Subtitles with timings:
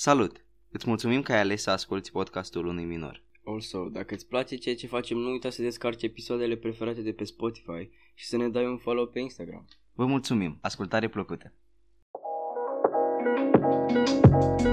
[0.00, 0.44] Salut!
[0.70, 3.22] Îți mulțumim că ai ales să asculti podcastul unui minor.
[3.44, 7.24] Also, dacă îți place ceea ce facem, nu uita să descarci episoadele preferate de pe
[7.24, 9.68] Spotify și să ne dai un follow pe Instagram.
[9.92, 10.58] Vă mulțumim!
[10.60, 11.52] Ascultare plăcută!
[13.48, 14.67] Salutare dragi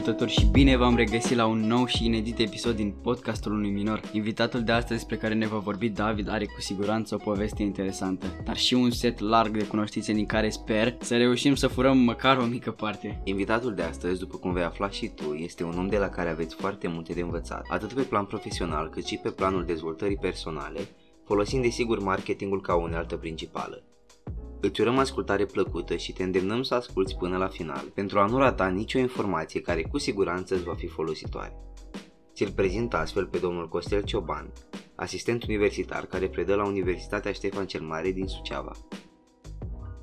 [0.00, 4.00] ascultători și bine v-am regăsit la un nou și inedit episod din podcastul unui minor.
[4.12, 8.26] Invitatul de astăzi despre care ne va vorbi David are cu siguranță o poveste interesantă,
[8.44, 12.36] dar și un set larg de cunoștințe din care sper să reușim să furăm măcar
[12.36, 13.20] o mică parte.
[13.24, 16.30] Invitatul de astăzi, după cum vei afla și tu, este un om de la care
[16.30, 20.80] aveți foarte multe de învățat, atât pe plan profesional cât și pe planul dezvoltării personale,
[21.24, 23.82] folosind desigur marketingul ca unealtă principală.
[24.62, 28.38] Îți urăm ascultare plăcută și te îndemnăm să asculti până la final pentru a nu
[28.38, 31.56] rata nicio informație care cu siguranță îți va fi folositoare.
[32.34, 34.52] Ți-l prezint astfel pe domnul Costel Cioban,
[34.94, 38.72] asistent universitar care predă la Universitatea Ștefan cel Mare din Suceava.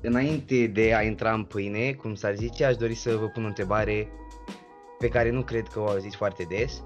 [0.02, 3.46] Înainte de a intra în pâine, cum s-ar zice, aș dori să vă pun o
[3.46, 4.08] întrebare
[4.98, 6.84] pe care nu cred că o auziți foarte des.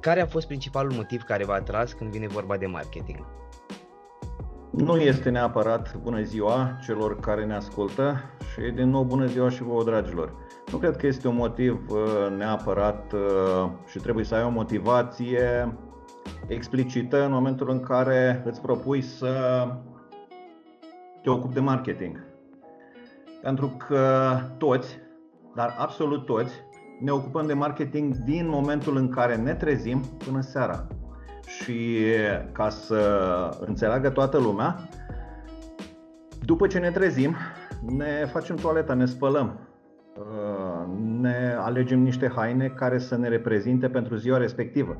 [0.00, 3.41] Care a fost principalul motiv care v-a atras când vine vorba de marketing?
[4.72, 8.16] Nu este neapărat bună ziua celor care ne ascultă
[8.52, 10.32] și din nou bună ziua și vouă dragilor.
[10.72, 15.76] Nu cred că este un motiv uh, neapărat uh, și trebuie să ai o motivație
[16.46, 19.66] explicită în momentul în care îți propui să
[21.22, 22.24] te ocupi de marketing.
[23.42, 24.98] Pentru că toți,
[25.54, 26.52] dar absolut toți,
[27.00, 30.86] ne ocupăm de marketing din momentul în care ne trezim până seara
[31.46, 32.04] și
[32.52, 33.00] ca să
[33.66, 34.88] înțeleagă toată lumea,
[36.44, 37.36] după ce ne trezim,
[37.86, 39.58] ne facem toaleta, ne spălăm,
[40.16, 40.86] uh,
[41.20, 44.96] ne alegem niște haine care să ne reprezinte pentru ziua respectivă.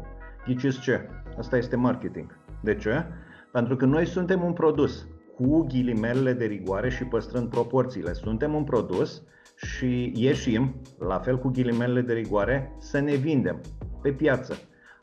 [0.47, 1.09] Ghiciți ce?
[1.39, 2.39] Asta este marketing.
[2.61, 3.05] De ce?
[3.53, 5.07] Pentru că noi suntem un produs
[5.37, 8.13] cu ghilimelele de rigoare și păstrând proporțiile.
[8.13, 9.23] Suntem un produs
[9.57, 13.61] și ieșim, la fel cu ghilimelele de rigoare, să ne vindem
[14.03, 14.55] pe piață.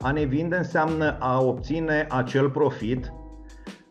[0.01, 3.13] A ne vinde înseamnă a obține acel profit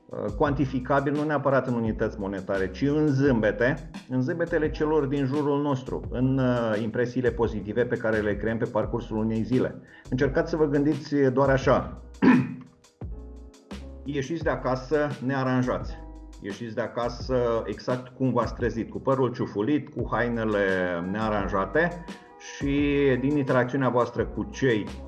[0.06, 5.62] uh, cuantificabil nu neapărat în unități monetare, ci în zâmbete, în zâmbetele celor din jurul
[5.62, 9.80] nostru, în uh, impresiile pozitive pe care le creăm pe parcursul unei zile.
[10.10, 12.02] Încercați să vă gândiți doar așa.
[14.04, 15.96] Ieșiți de acasă nearanjați.
[16.42, 20.64] Ieșiți de acasă exact cum v-ați trezit, cu părul ciufulit, cu hainele
[21.10, 22.04] nearanjate
[22.38, 25.07] și din interacțiunea voastră cu cei Uh,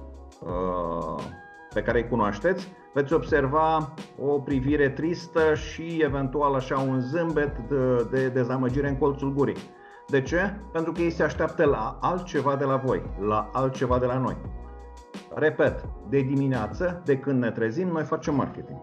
[1.74, 8.08] pe care îi cunoașteți, veți observa o privire tristă și eventual așa un zâmbet de,
[8.10, 9.56] de dezamăgire în colțul gurii.
[10.06, 10.54] De ce?
[10.72, 14.36] Pentru că ei se așteaptă la altceva de la voi, la altceva de la noi.
[15.34, 18.78] Repet, de dimineață, de când ne trezim, noi facem marketing.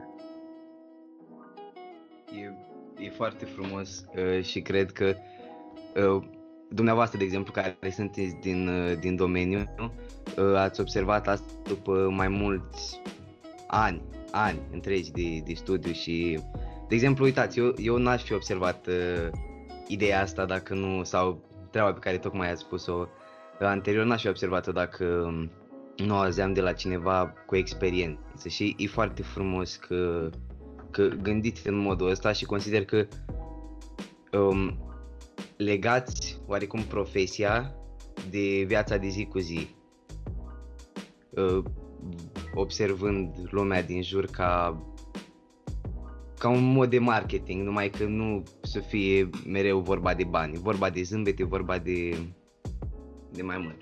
[2.31, 5.13] E, e foarte frumos uh, și cred că
[6.15, 6.23] uh,
[6.69, 9.73] dumneavoastră, de exemplu, care sunteți din, uh, din domeniu,
[10.37, 13.01] uh, ați observat asta după mai mulți
[13.67, 14.01] ani,
[14.31, 16.39] ani întregi de, de studiu și,
[16.87, 19.29] de exemplu, uitați, eu, eu n-aș fi observat uh,
[19.87, 21.41] ideea asta dacă nu, sau
[21.71, 23.07] treaba pe care tocmai ați spus-o
[23.59, 25.51] uh, anterior, n-aș fi observat-o dacă um,
[26.05, 28.49] nu auzeam de la cineva cu experiență.
[28.49, 30.29] Și e foarte frumos că,
[30.91, 33.07] că gândiți în modul ăsta și consider că
[34.31, 34.86] um,
[35.57, 37.75] legați oarecum profesia
[38.29, 39.67] de viața de zi cu zi,
[41.29, 41.63] uh,
[42.53, 44.81] observând lumea din jur ca
[46.37, 50.89] ca un mod de marketing, numai că nu să fie mereu vorba de bani, vorba
[50.89, 52.17] de zâmbete, vorba de,
[53.31, 53.77] de mai mult.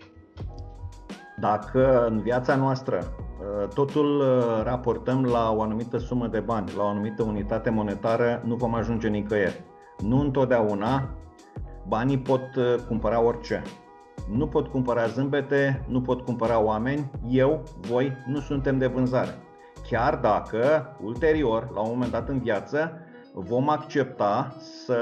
[1.40, 6.84] Dacă în viața noastră uh, totul uh, raportăm la o anumită sumă de bani, la
[6.84, 9.64] o anumită unitate monetară, nu vom ajunge nicăieri.
[10.00, 11.10] Nu întotdeauna
[11.88, 13.62] Banii pot uh, cumpăra orice.
[14.32, 19.36] Nu pot cumpăra zâmbete, nu pot cumpăra oameni, eu, voi, nu suntem de vânzare.
[19.90, 22.92] Chiar dacă, ulterior, la un moment dat în viață,
[23.34, 25.00] vom accepta să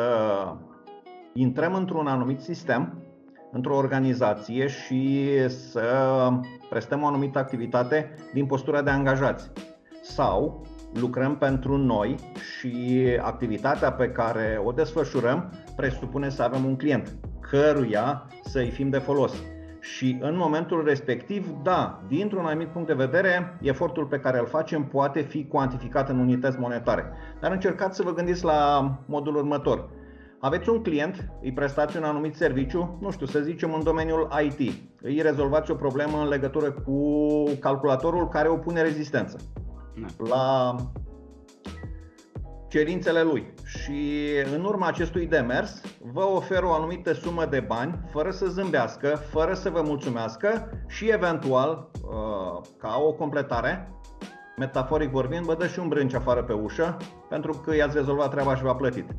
[1.34, 3.04] intrăm într-un anumit sistem,
[3.52, 6.30] într-o organizație și să
[6.70, 9.52] prestăm o anumită activitate din postura de angajați.
[10.02, 12.16] Sau lucrăm pentru noi
[12.58, 18.98] și activitatea pe care o desfășurăm presupune să avem un client căruia să-i fim de
[18.98, 19.34] folos.
[19.80, 24.84] Și în momentul respectiv, da, dintr-un anumit punct de vedere, efortul pe care îl facem
[24.84, 27.12] poate fi cuantificat în unități monetare.
[27.40, 29.90] Dar încercați să vă gândiți la modul următor.
[30.40, 34.74] Aveți un client, îi prestați un anumit serviciu, nu știu, să zicem în domeniul IT.
[35.02, 39.38] Îi rezolvați o problemă în legătură cu calculatorul care opune rezistență.
[40.02, 40.26] Da.
[40.30, 40.76] La
[42.74, 48.32] cerințele lui și în urma acestui demers vă ofer o anumită sumă de bani fără
[48.32, 53.94] să zâmbească, fără să vă mulțumească și eventual, uh, ca o completare,
[54.58, 56.98] metaforic vorbind, vă dă și un brânci afară pe ușă
[57.30, 59.10] pentru că i-ați rezolvat treaba și v-a plătit.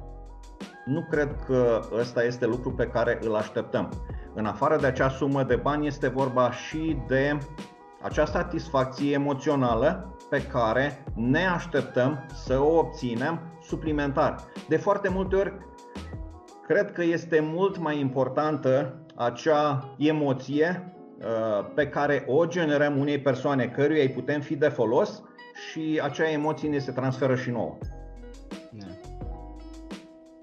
[0.85, 3.93] Nu cred că ăsta este lucru pe care îl așteptăm.
[4.35, 7.39] În afară de acea sumă de bani este vorba și de
[8.05, 14.37] acea satisfacție emoțională pe care ne așteptăm să o obținem suplimentar.
[14.69, 15.53] De foarte multe ori,
[16.67, 23.67] cred că este mult mai importantă acea emoție uh, pe care o generăm unei persoane
[23.67, 25.23] căruia îi putem fi de folos
[25.71, 27.79] și acea emoție ne se transferă și nouă.
[28.71, 28.87] Da.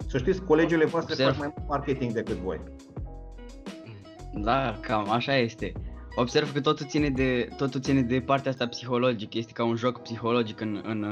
[0.07, 1.31] Să știți, colegele voastre Observ.
[1.31, 2.59] fac mai mult marketing decât voi.
[4.33, 5.71] Da, cam așa este.
[6.15, 10.01] Observ că totul ține de, totul ține de partea asta psihologică, este ca un joc
[10.01, 11.05] psihologic în, în,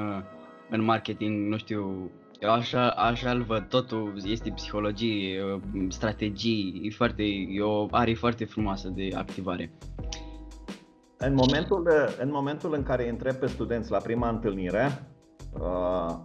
[0.69, 5.59] în marketing, nu știu, eu așa, așa îl văd, totul este psihologie,
[5.89, 9.71] strategii, e foarte, e o are foarte frumoasă de activare.
[11.17, 11.87] În momentul,
[12.19, 15.07] în momentul în care întreb pe studenți la prima întâlnire
[15.59, 16.15] uh,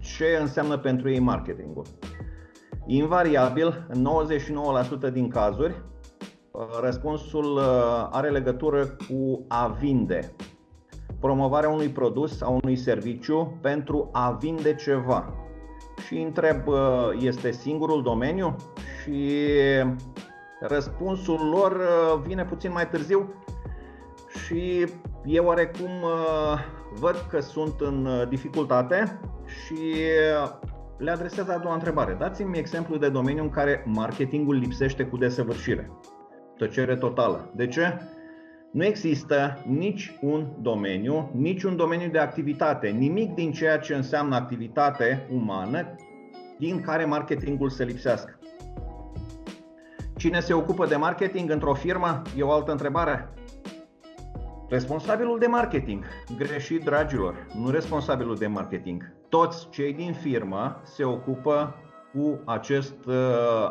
[0.00, 1.84] ce înseamnă pentru ei marketingul,
[2.86, 4.08] invariabil, în
[5.08, 5.74] 99% din cazuri,
[6.80, 10.32] Răspunsul uh, are legătură cu a vinde.
[11.20, 15.34] Promovarea unui produs sau unui serviciu pentru a vinde ceva.
[16.06, 16.76] Și întreb, uh,
[17.20, 18.56] este singurul domeniu?
[19.02, 19.42] Și
[20.60, 23.34] răspunsul lor uh, vine puțin mai târziu
[24.44, 24.86] și
[25.24, 25.90] eu oarecum
[26.98, 29.94] văd că sunt în dificultate și
[30.96, 32.16] le adresez a doua întrebare.
[32.18, 35.90] Dați-mi exemplu de domeniu în care marketingul lipsește cu desăvârșire.
[36.58, 37.50] Tăcere totală.
[37.54, 38.00] De ce?
[38.70, 44.34] Nu există nici un domeniu, nici un domeniu de activitate, nimic din ceea ce înseamnă
[44.34, 45.94] activitate umană
[46.58, 48.38] din care marketingul să lipsească.
[50.16, 52.22] Cine se ocupă de marketing într-o firmă?
[52.36, 53.28] E o altă întrebare.
[54.68, 56.04] Responsabilul de marketing.
[56.36, 59.12] Greșit, dragilor, nu responsabilul de marketing.
[59.28, 61.74] Toți cei din firmă se ocupă
[62.12, 63.14] cu acest uh,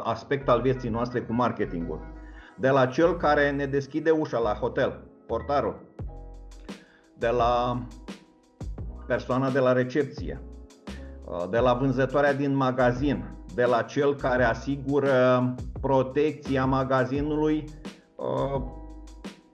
[0.03, 2.14] aspect al vieții noastre, cu marketingul
[2.55, 5.81] de la cel care ne deschide ușa la hotel, portarul,
[7.17, 7.83] de la
[9.07, 10.41] persoana de la recepție,
[11.25, 17.63] uh, de la vânzătoarea din magazin, de la cel care asigură protecția magazinului
[18.15, 18.61] uh,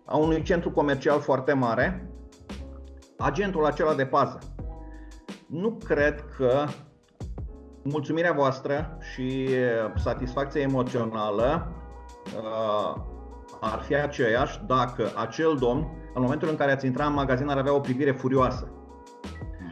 [0.06, 2.10] a unui centru comercial foarte mare,
[3.18, 4.40] agentul acela de pază.
[5.48, 6.66] Nu cred că
[7.84, 9.48] mulțumirea voastră și
[9.96, 11.81] satisfacția emoțională uh,
[13.62, 17.58] ar fi aceeași dacă acel domn, în momentul în care ați intrat în magazin, ar
[17.58, 18.72] avea o privire furioasă.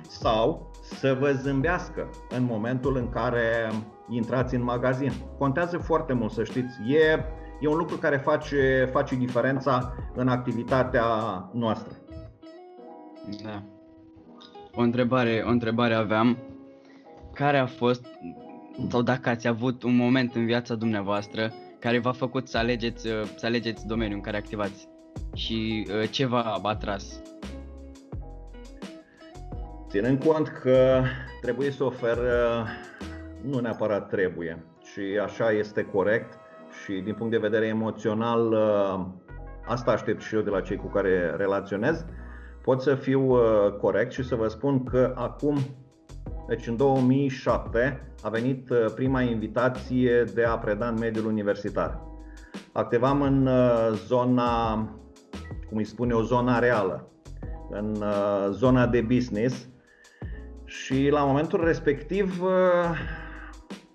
[0.01, 3.71] Sau să vă zâmbească în momentul în care
[4.09, 5.11] intrați în magazin.
[5.37, 6.73] Contează foarte mult, să știți.
[6.87, 7.25] E,
[7.59, 11.05] e un lucru care face, face diferența în activitatea
[11.53, 11.93] noastră.
[13.43, 13.63] Da.
[14.75, 16.37] O întrebare, o întrebare aveam.
[17.33, 18.05] Care a fost,
[18.89, 23.23] sau dacă ați avut un moment în viața dumneavoastră care v-a făcut să alegeți, uh,
[23.35, 24.87] să alegeți domeniul în care activați
[25.33, 27.21] și uh, ce v-a atras?
[29.89, 31.03] Ținând cont că
[31.41, 32.67] trebuie să ofer, uh,
[33.41, 36.37] nu neapărat trebuie, și așa este corect
[36.83, 38.53] și din punct de vedere emoțional
[39.65, 42.05] asta aștept și eu de la cei cu care relaționez,
[42.61, 43.35] pot să fiu
[43.81, 45.57] corect și să vă spun că acum
[46.49, 52.01] deci în 2007 a venit uh, prima invitație de a preda în mediul universitar.
[52.71, 54.73] Activam în uh, zona,
[55.67, 57.11] cum îi spune o zona reală,
[57.69, 59.67] în uh, zona de business
[60.65, 62.41] și la momentul respectiv,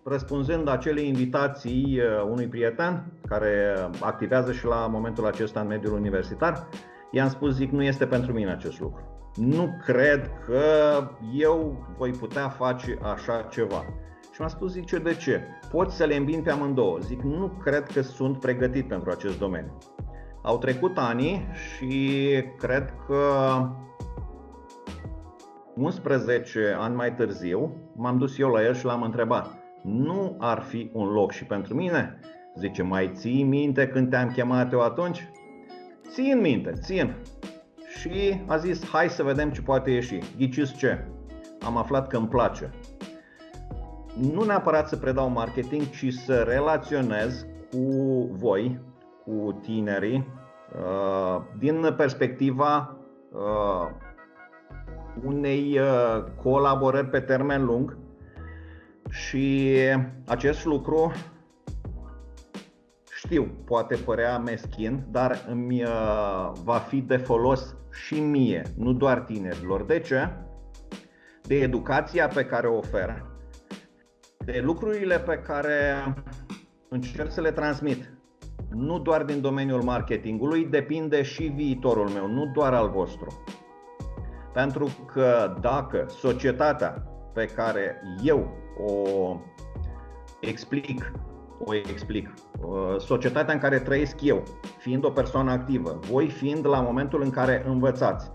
[0.05, 6.69] răspunzând acele invitații unui prieten care activează și la momentul acesta în mediul universitar,
[7.11, 10.63] i-am spus, zic, nu este pentru mine acest lucru nu cred că
[11.35, 13.85] eu voi putea face așa ceva.
[14.33, 15.43] Și m-a spus, zice, de ce?
[15.71, 16.99] Poți să le îmbin pe amândouă.
[16.99, 19.79] Zic, nu cred că sunt pregătit pentru acest domeniu.
[20.43, 22.21] Au trecut ani și
[22.59, 23.23] cred că
[25.77, 29.51] 11 ani mai târziu m-am dus eu la el și l-am întrebat
[29.83, 32.19] Nu ar fi un loc și pentru mine?
[32.59, 35.29] Zice, mai ții minte când te-am chemat eu atunci?
[36.09, 37.15] Țin minte, țin
[38.05, 40.19] și a zis hai să vedem ce poate ieși.
[40.37, 41.05] Ghiciți ce?
[41.61, 42.71] Am aflat că îmi place.
[44.33, 47.89] Nu neapărat să predau marketing, ci să relaționez cu
[48.33, 48.81] voi,
[49.25, 50.29] cu tinerii,
[50.79, 52.97] uh, din perspectiva
[53.33, 53.91] uh,
[55.25, 57.97] unei uh, colaborări pe termen lung
[59.11, 59.73] și
[60.27, 61.13] acest lucru
[63.15, 69.21] știu, poate părea meschin, dar îmi uh, va fi de folos și mie, nu doar
[69.21, 69.85] tinerilor.
[69.85, 70.29] De ce?
[71.43, 73.27] De educația pe care o ofer,
[74.45, 76.05] de lucrurile pe care
[76.89, 78.13] încerc să le transmit.
[78.71, 83.45] Nu doar din domeniul marketingului, depinde și viitorul meu, nu doar al vostru.
[84.53, 86.91] Pentru că dacă societatea
[87.35, 89.41] pe care eu o
[90.41, 91.13] explic,
[91.59, 94.43] o explic, uh, societatea în care trăiesc eu,
[94.79, 98.31] fiind o persoană activă, voi fiind la momentul în care învățați,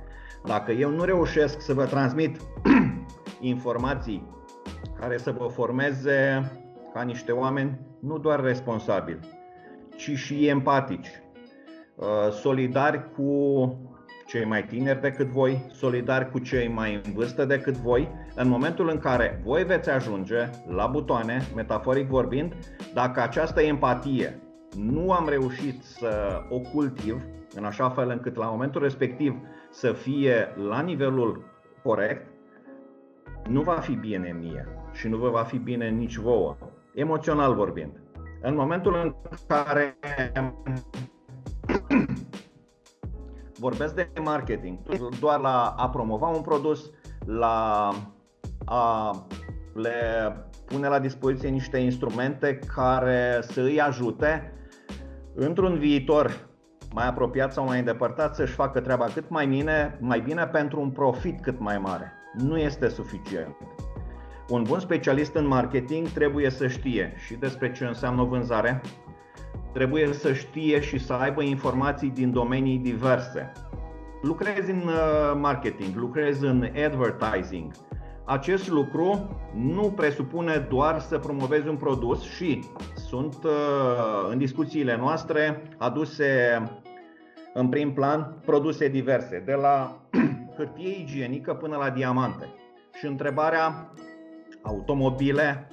[0.46, 2.38] dacă eu nu reușesc să vă transmit
[3.40, 4.28] informații
[5.00, 6.52] care să vă formeze
[6.94, 9.20] ca niște oameni nu doar responsabili,
[9.96, 11.08] ci și empatici,
[11.96, 13.34] uh, solidari cu
[14.28, 18.10] cei mai tineri decât voi, solidari cu cei mai în vârstă decât voi,
[18.42, 22.54] în momentul în care voi veți ajunge la butoane, metaforic vorbind,
[22.94, 24.40] dacă această empatie
[24.76, 27.24] nu am reușit să o cultiv
[27.56, 29.36] în așa fel încât la momentul respectiv
[29.70, 31.44] să fie la nivelul
[31.84, 32.28] corect,
[33.50, 36.58] nu va fi bine mie și nu vă va fi bine nici vouă,
[36.94, 38.02] emoțional vorbind.
[38.42, 39.16] În momentul în
[39.48, 39.98] care
[43.60, 44.78] vorbesc de marketing,
[45.20, 46.92] doar la a promova un produs,
[47.26, 47.92] la
[48.70, 49.12] a
[49.74, 49.92] le
[50.66, 54.54] pune la dispoziție niște instrumente care să îi ajute
[55.36, 56.48] într-un viitor
[56.94, 60.90] mai apropiat sau mai îndepărtat să-și facă treaba cât mai bine, mai bine pentru un
[60.90, 62.12] profit cât mai mare.
[62.34, 63.56] Nu este suficient.
[64.50, 68.82] Un bun specialist în marketing trebuie să știe și despre ce înseamnă o vânzare,
[69.74, 73.52] trebuie să știe și să aibă informații din domenii diverse.
[74.22, 77.72] Lucrezi în uh, marketing, lucrezi în advertising.
[78.30, 82.64] Acest lucru nu presupune doar să promovezi un produs și
[82.96, 83.52] sunt uh,
[84.30, 86.64] în discuțiile noastre aduse
[87.54, 90.02] în prim plan produse diverse, de la
[90.58, 92.46] hârtie igienică până la diamante.
[93.00, 93.94] Și întrebarea
[94.62, 95.68] automobile,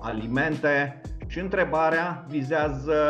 [0.00, 3.00] alimente și întrebarea vizează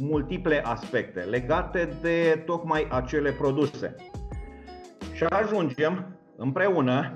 [0.00, 3.94] multiple aspecte legate de tocmai acele produse.
[5.12, 7.12] Și ajungem împreună,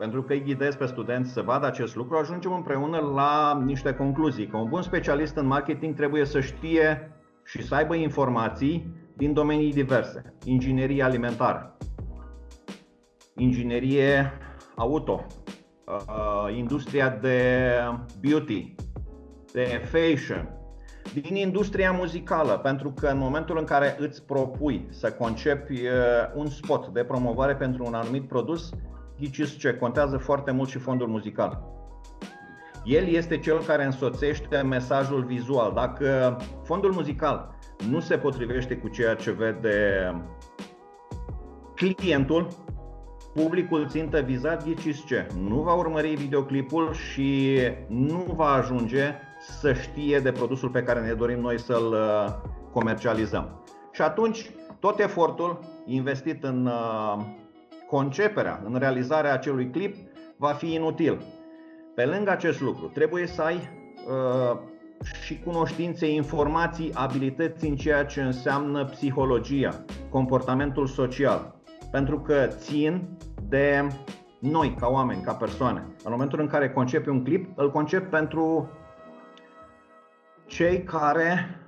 [0.00, 4.46] pentru că îi ghidez pe studenți să vadă acest lucru, ajungem împreună la niște concluzii.
[4.46, 7.12] Că un bun specialist în marketing trebuie să știe
[7.44, 10.34] și să aibă informații din domenii diverse.
[10.44, 11.76] Inginerie alimentară,
[13.36, 14.32] inginerie
[14.74, 15.26] auto,
[15.86, 17.70] uh, industria de
[18.20, 18.74] beauty,
[19.52, 20.48] de fashion,
[21.12, 25.90] din industria muzicală, pentru că în momentul în care îți propui să concepi uh,
[26.34, 28.70] un spot de promovare pentru un anumit produs,
[29.20, 31.62] ghiciți ce, contează foarte mult și fondul muzical.
[32.84, 35.72] El este cel care însoțește mesajul vizual.
[35.74, 37.54] Dacă fondul muzical
[37.88, 40.14] nu se potrivește cu ceea ce vede
[41.74, 42.48] clientul,
[43.34, 47.58] publicul țintă vizat, ghiciți ce, nu va urmări videoclipul și
[47.88, 52.32] nu va ajunge să știe de produsul pe care ne dorim noi să-l uh,
[52.72, 53.64] comercializăm.
[53.92, 57.24] Și atunci, tot efortul investit în uh,
[57.90, 59.96] conceperea, în realizarea acelui clip,
[60.36, 61.22] va fi inutil.
[61.94, 64.58] Pe lângă acest lucru, trebuie să ai uh,
[65.22, 71.54] și cunoștințe, informații, abilități în ceea ce înseamnă psihologia, comportamentul social.
[71.90, 73.08] Pentru că țin
[73.48, 73.86] de
[74.38, 75.86] noi, ca oameni, ca persoane.
[76.04, 78.70] În momentul în care concepi un clip, îl concep pentru
[80.46, 81.58] cei care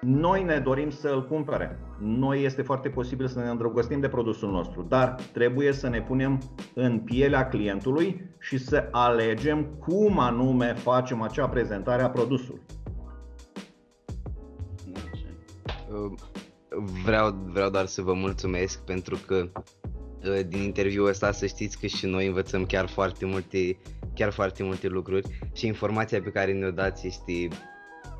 [0.00, 1.78] noi ne dorim să îl cumpere.
[1.98, 6.40] Noi este foarte posibil să ne îndrăgostim de produsul nostru, dar trebuie să ne punem
[6.74, 12.62] în pielea clientului și să alegem cum anume facem acea prezentare a produsului.
[17.04, 21.86] Vreau, vreau doar să vă mulțumesc pentru că uh, din interviul ăsta să știți că
[21.86, 23.78] și noi învățăm chiar foarte multe,
[24.14, 27.48] chiar foarte multe lucruri și informația pe care ne-o dați este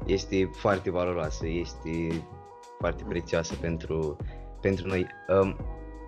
[0.06, 2.24] este foarte valoroasă, este
[2.78, 4.16] foarte prețioasă pentru,
[4.60, 5.06] pentru noi.
[5.40, 5.56] Um,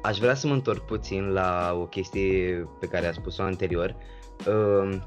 [0.02, 3.96] aș vrea să mă întorc puțin la o chestie pe care a spus-o anterior.
[4.46, 5.02] Um,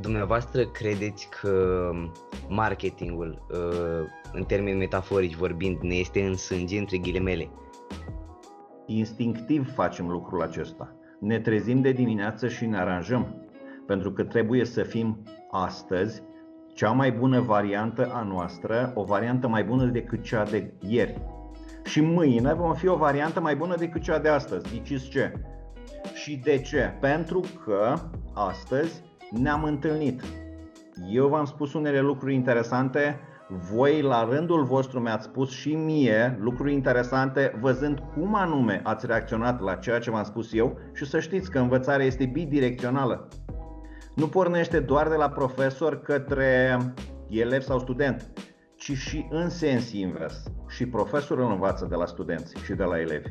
[0.00, 1.90] dumneavoastră credeți că
[2.48, 7.50] marketingul, uh, în termeni metaforici vorbind, ne este în sânge, între ghilimele?
[8.86, 10.96] Instinctiv facem lucrul acesta.
[11.20, 13.36] Ne trezim de dimineață și ne aranjăm.
[13.86, 16.22] Pentru că trebuie să fim astăzi
[16.74, 21.20] cea mai bună variantă a noastră, o variantă mai bună decât cea de ieri.
[21.84, 24.68] Și mâine vom fi o variantă mai bună decât cea de astăzi.
[24.70, 25.32] Ghiciți ce?
[26.14, 26.96] Și de ce?
[27.00, 27.94] Pentru că
[28.34, 30.22] astăzi ne-am întâlnit.
[31.10, 33.20] Eu v-am spus unele lucruri interesante,
[33.72, 39.60] voi la rândul vostru mi-ați spus și mie lucruri interesante văzând cum anume ați reacționat
[39.60, 43.28] la ceea ce v-am spus eu și să știți că învățarea este bidirecțională.
[44.14, 46.78] Nu pornește doar de la profesor către
[47.28, 48.30] elev sau student,
[48.76, 50.42] ci și în sens invers.
[50.68, 53.30] Și profesorul învață de la studenți și de la elevi.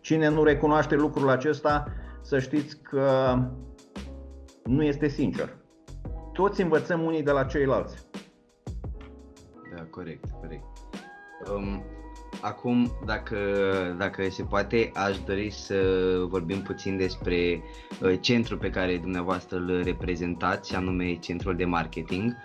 [0.00, 1.84] Cine nu recunoaște lucrul acesta,
[2.20, 3.34] să știți că
[4.64, 5.56] nu este sincer.
[6.32, 8.08] Toți învățăm unii de la ceilalți.
[9.76, 10.64] Da, corect, corect.
[11.54, 11.82] Um,
[12.44, 13.36] acum, dacă,
[13.98, 15.74] dacă se poate, aș dori să
[16.28, 17.62] vorbim puțin despre
[18.02, 22.36] uh, centrul pe care dumneavoastră îl reprezentați, anume centrul de marketing.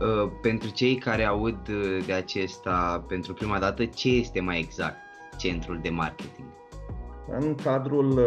[0.00, 4.96] Uh, pentru cei care aud uh, de acesta pentru prima dată, ce este mai exact
[5.38, 6.46] centrul de marketing?
[7.40, 8.24] În cadrul uh,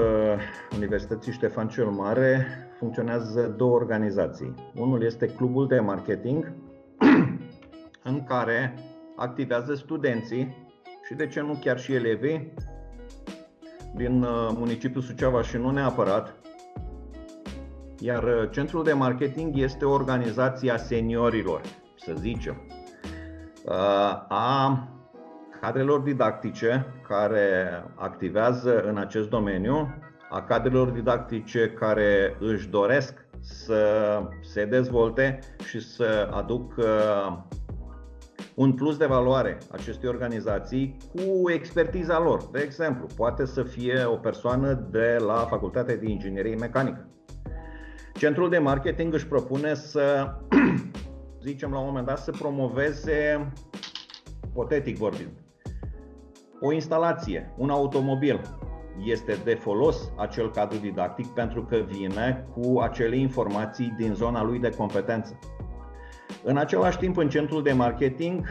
[0.75, 2.47] Universității Ștefan cel Mare
[2.79, 4.53] funcționează două organizații.
[4.75, 6.53] Unul este Clubul de Marketing,
[8.09, 8.73] în care
[9.15, 10.67] activează studenții
[11.09, 12.53] și de ce nu chiar și elevii
[13.95, 14.19] din
[14.55, 16.33] municipiul Suceava și nu neapărat.
[17.99, 21.61] Iar Centrul de Marketing este o organizație a seniorilor,
[21.95, 22.61] să zicem,
[24.27, 24.87] a
[25.61, 29.93] cadrelor didactice care activează în acest domeniu,
[30.29, 35.39] a cadrelor didactice care își doresc să se dezvolte
[35.69, 36.85] și să aducă
[38.59, 42.43] un plus de valoare acestei organizații cu expertiza lor.
[42.51, 47.09] De exemplu, poate să fie o persoană de la Facultatea de Inginerie Mecanică.
[48.13, 50.35] Centrul de marketing își propune să,
[51.47, 53.51] zicem la un moment dat, să promoveze,
[54.53, 55.31] potetic vorbind,
[56.61, 58.41] o instalație, un automobil,
[59.05, 64.59] este de folos acel cadru didactic pentru că vine cu acele informații din zona lui
[64.59, 65.39] de competență.
[66.43, 68.45] În același timp, în centrul de marketing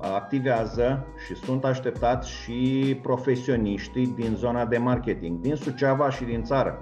[0.00, 6.80] activează și sunt așteptați și profesioniștii din zona de marketing, din Suceava și din țară.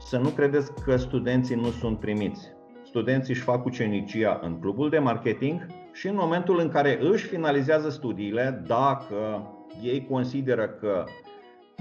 [0.00, 2.56] Să nu credeți că studenții nu sunt primiți.
[2.84, 7.88] Studenții își fac ucenicia în clubul de marketing și în momentul în care își finalizează
[7.88, 11.04] studiile, dacă ei consideră că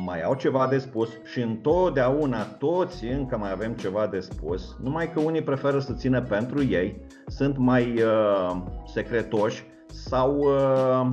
[0.05, 5.11] mai au ceva de spus și întotdeauna toți încă mai avem ceva de spus, numai
[5.11, 11.09] că unii preferă să țină pentru ei, sunt mai uh, secretoși sau uh,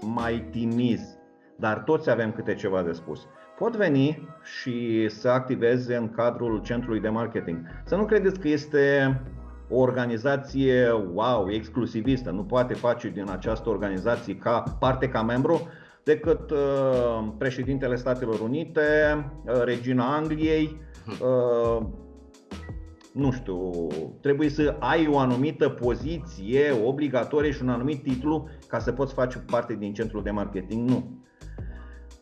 [0.00, 1.18] mai timizi,
[1.56, 3.26] dar toți avem câte ceva de spus.
[3.58, 7.58] Pot veni și să activeze în cadrul centrului de marketing.
[7.84, 9.20] Să nu credeți că este
[9.68, 15.68] o organizație wow, exclusivistă, nu poate face din această organizație ca parte ca membru
[16.02, 18.80] decât uh, președintele Statelor Unite,
[19.44, 20.80] uh, regina Angliei,
[21.20, 21.86] uh,
[23.12, 23.86] nu știu,
[24.20, 29.38] trebuie să ai o anumită poziție obligatorie și un anumit titlu ca să poți face
[29.38, 30.88] parte din centrul de marketing.
[30.88, 31.18] Nu.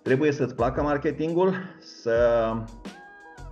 [0.03, 2.53] Trebuie să-ți placă marketingul, să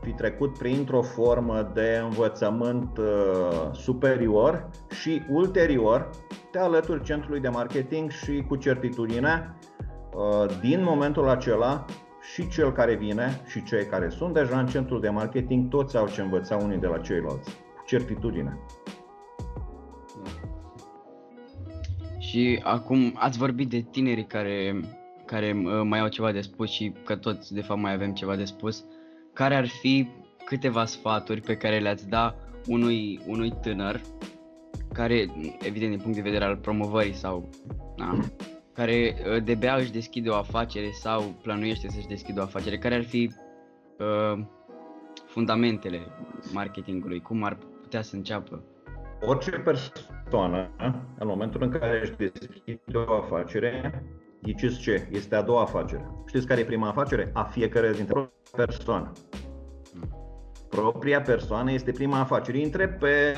[0.02, 6.10] fi trecut printr-o formă de învățământ uh, superior și ulterior
[6.50, 9.55] te alături centrului de marketing și cu certitudine uh,
[10.60, 11.84] din momentul acela
[12.32, 16.08] și cel care vine și cei care sunt deja în centrul de marketing, toți au
[16.08, 18.58] ce învăța unii de la ceilalți, cu certitudine.
[22.18, 24.80] Și acum ați vorbit de tinerii care,
[25.24, 28.36] care uh, mai au ceva de spus și că toți de fapt mai avem ceva
[28.36, 28.84] de spus.
[29.32, 30.08] Care ar fi
[30.44, 32.34] câteva sfaturi pe care le-ați da
[32.66, 34.00] unui, unui tânăr
[34.92, 35.26] care,
[35.60, 37.48] evident, din punct de vedere al promovării sau
[37.96, 38.18] na,
[38.76, 42.94] care uh, de bea își deschide o afacere sau planuiește să-și deschidă o afacere, care
[42.94, 43.30] ar fi
[43.98, 44.44] uh,
[45.26, 46.00] fundamentele
[46.52, 48.62] marketingului, cum ar putea să înceapă?
[49.20, 50.70] Orice persoană,
[51.18, 54.04] în momentul în care își deschide o afacere,
[54.42, 55.08] ghiciți ce?
[55.10, 56.10] Este a doua afacere.
[56.26, 57.30] Știți care e prima afacere?
[57.32, 59.12] A fiecare dintre persoană.
[60.68, 62.58] Propria persoană este prima afacere.
[62.58, 63.34] Intre pe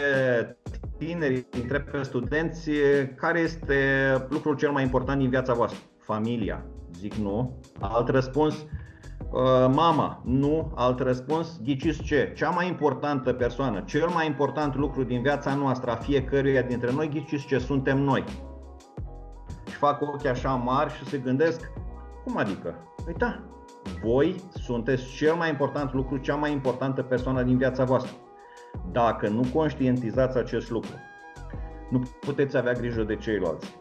[0.99, 2.71] tineri, întreb pe studenți
[3.17, 3.77] care este
[4.29, 5.81] lucrul cel mai important din viața voastră.
[5.99, 6.65] Familia.
[6.99, 7.61] Zic nu.
[7.81, 10.23] Alt răspuns, uh, mama.
[10.25, 10.73] Nu.
[10.75, 12.33] Alt răspuns, ghiciți ce?
[12.37, 17.09] Cea mai importantă persoană, cel mai important lucru din viața noastră a fiecăruia dintre noi,
[17.09, 17.59] ghiciți ce?
[17.59, 18.25] Suntem noi.
[19.69, 21.71] Și fac ochii așa mari și se gândesc,
[22.25, 22.75] cum adică?
[23.05, 23.41] Păi da,
[24.03, 28.13] voi sunteți cel mai important lucru, cea mai importantă persoană din viața voastră.
[28.93, 30.91] Dacă nu conștientizați acest lucru,
[31.91, 33.77] nu puteți avea grijă de ceilalți.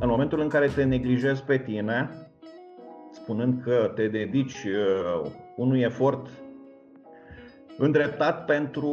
[0.00, 2.08] În momentul în care te neglijezi pe tine,
[3.10, 6.28] spunând că te dedici uh, unui efort
[7.78, 8.88] îndreptat pentru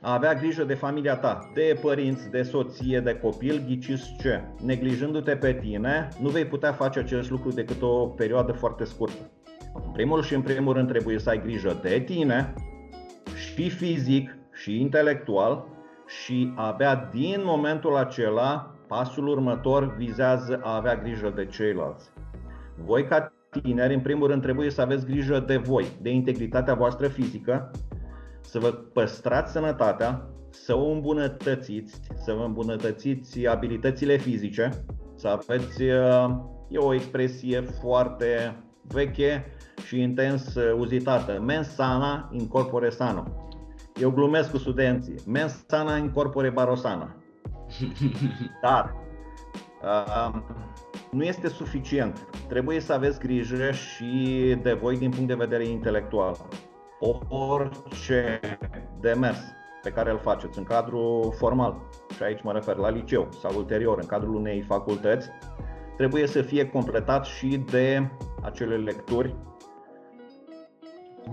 [0.00, 4.42] a avea grijă de familia ta, de părinți, de soție, de copil, ghiciți ce?
[4.64, 9.30] Neglijându-te pe tine, nu vei putea face acest lucru decât o perioadă foarte scurtă.
[9.74, 12.54] În primul și în primul rând trebuie să ai grijă de tine,
[13.34, 15.64] și fizic, și intelectual,
[16.06, 22.10] și abia din momentul acela, pasul următor vizează a avea grijă de ceilalți.
[22.84, 27.08] Voi ca tineri, în primul rând, trebuie să aveți grijă de voi, de integritatea voastră
[27.08, 27.70] fizică,
[28.40, 34.70] să vă păstrați sănătatea, să o îmbunătățiți, să vă îmbunătățiți abilitățile fizice,
[35.14, 35.82] să aveți,
[36.68, 39.44] e o expresie foarte veche
[39.86, 43.49] și intens uzitată, mens sana in corpore sano.
[44.00, 47.16] Eu glumesc cu studenții, mens sana in corpore barosana.
[48.62, 48.94] Dar
[49.82, 50.40] uh,
[51.10, 52.28] nu este suficient.
[52.48, 56.36] Trebuie să aveți grijă și de voi din punct de vedere intelectual
[57.28, 58.40] orice
[59.00, 59.38] demers
[59.82, 61.76] pe care îl faceți în cadrul formal,
[62.16, 65.28] și aici mă refer la liceu sau ulterior, în cadrul unei facultăți,
[65.96, 68.10] trebuie să fie completat și de
[68.42, 69.36] acele lecturi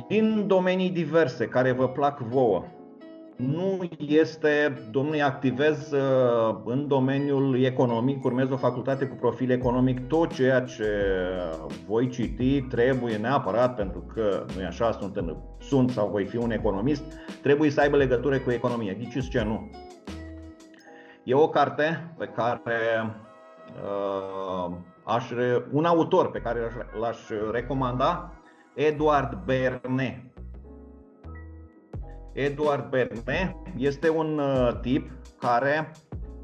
[0.07, 2.63] din domenii diverse care vă plac vouă
[3.37, 10.33] nu este, domnule, activez uh, în domeniul economic, urmez o facultate cu profil economic, tot
[10.33, 10.85] ceea ce
[11.87, 16.51] voi citi trebuie neapărat, pentru că nu e așa, sunt, sunt sau voi fi un
[16.51, 17.03] economist,
[17.41, 18.93] trebuie să aibă legătură cu economie.
[18.93, 19.71] Ghiciți ce nu?
[21.23, 23.15] E o carte pe care
[23.83, 25.31] uh, aș,
[25.71, 26.59] un autor pe care
[26.99, 27.17] l-aș
[27.51, 28.36] recomanda,
[28.77, 30.31] Eduard Berne.
[32.33, 35.91] Eduard Berne este un uh, tip care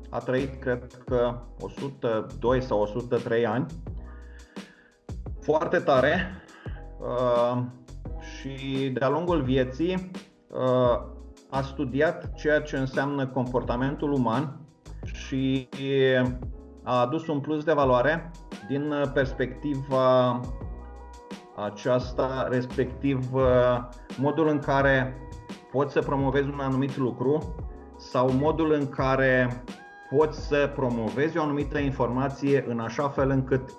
[0.09, 3.65] a trăit, cred că, 102 sau 103 ani,
[5.41, 6.43] foarte tare
[6.99, 7.61] uh,
[8.21, 10.11] și de-a lungul vieții
[10.49, 11.01] uh,
[11.49, 14.59] a studiat ceea ce înseamnă comportamentul uman
[15.03, 15.67] și
[16.83, 18.31] a adus un plus de valoare
[18.67, 20.39] din perspectiva
[21.55, 23.29] aceasta, respectiv
[24.17, 25.17] modul în care
[25.71, 27.55] poți să promovezi un anumit lucru
[27.97, 29.63] sau modul în care
[30.09, 33.69] poți să promovezi o anumită informație în așa fel încât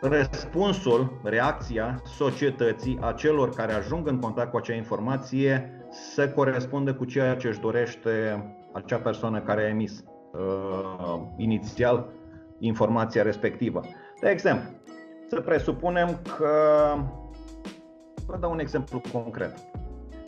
[0.00, 7.04] răspunsul, reacția societății, a celor care ajung în contact cu acea informație să corespundă cu
[7.04, 12.08] ceea ce își dorește acea persoană care a emis uh, inițial
[12.58, 13.80] informația respectivă.
[14.20, 14.70] De exemplu,
[15.28, 16.56] să presupunem că
[18.28, 19.54] Vă dau un exemplu concret.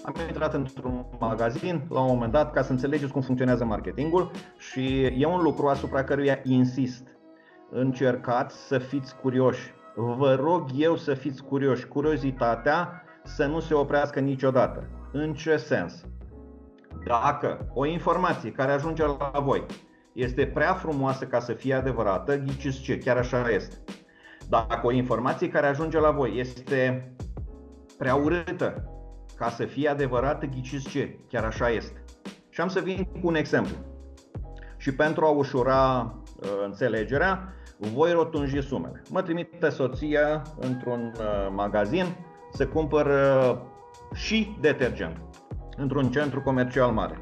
[0.05, 5.03] Am intrat într-un magazin la un moment dat ca să înțelegeți cum funcționează marketingul și
[5.03, 7.19] e un lucru asupra căruia insist.
[7.71, 9.75] Încercați să fiți curioși.
[9.95, 11.87] Vă rog eu să fiți curioși.
[11.87, 14.89] Curiozitatea să nu se oprească niciodată.
[15.13, 16.05] În ce sens?
[17.07, 19.67] Dacă o informație care ajunge la voi
[20.13, 23.77] este prea frumoasă ca să fie adevărată, ghiciți ce, chiar așa este.
[24.51, 27.13] Dacă o informație care ajunge la voi este
[27.99, 28.85] prea urâtă
[29.37, 31.19] ca să fie adevărată, ghiciți ce?
[31.29, 32.05] Chiar așa este.
[32.49, 33.77] Și am să vin cu un exemplu.
[34.77, 39.03] Și pentru a ușura uh, înțelegerea, voi rotunji sumele.
[39.11, 42.05] Mă trimite soția într-un uh, magazin
[42.53, 43.59] să cumpăr uh,
[44.15, 45.17] și detergent
[45.77, 47.19] într-un centru comercial mare.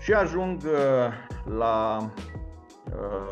[0.00, 0.70] Și ajung uh,
[1.58, 2.27] la uh,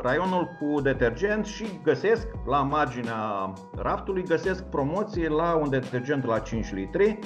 [0.02, 6.72] raionul cu detergent și găsesc la marginea raftului găsesc promoție la un detergent la 5
[6.72, 7.18] litri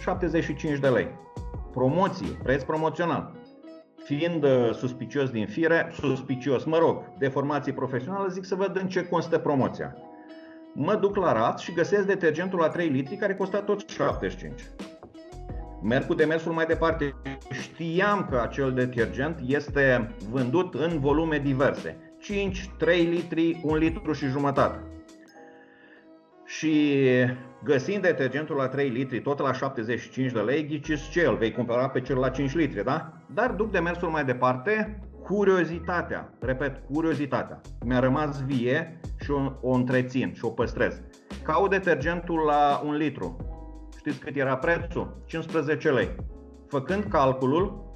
[0.00, 1.08] 75 de lei.
[1.72, 3.32] Promoție, preț promoțional.
[4.04, 8.88] Fiind uh, suspicios din fire, suspicios, mă rog, de formație profesională, zic să văd în
[8.88, 9.96] ce constă promoția.
[10.74, 14.62] Mă duc la rat și găsesc detergentul la 3 litri care costa tot 75.
[15.82, 17.14] Merg cu demersul mai departe.
[17.50, 21.96] Știam că acel detergent este vândut în volume diverse.
[22.20, 24.78] 5, 3 litri, 1 litru și jumătate.
[26.44, 26.94] Și
[27.64, 31.88] găsind detergentul la 3 litri, tot la 75 de lei, ghiciți ce, îl vei cumpăra
[31.88, 33.12] pe cel la 5 litri, da?
[33.34, 39.72] Dar duc de mersul mai departe, curiozitatea, repet, curiozitatea, mi-a rămas vie și o, o
[39.72, 41.00] întrețin și o păstrez.
[41.42, 43.57] Caut detergentul la 1 litru.
[43.98, 45.22] Știți cât era prețul?
[45.26, 46.14] 15 lei.
[46.68, 47.86] Făcând calculul,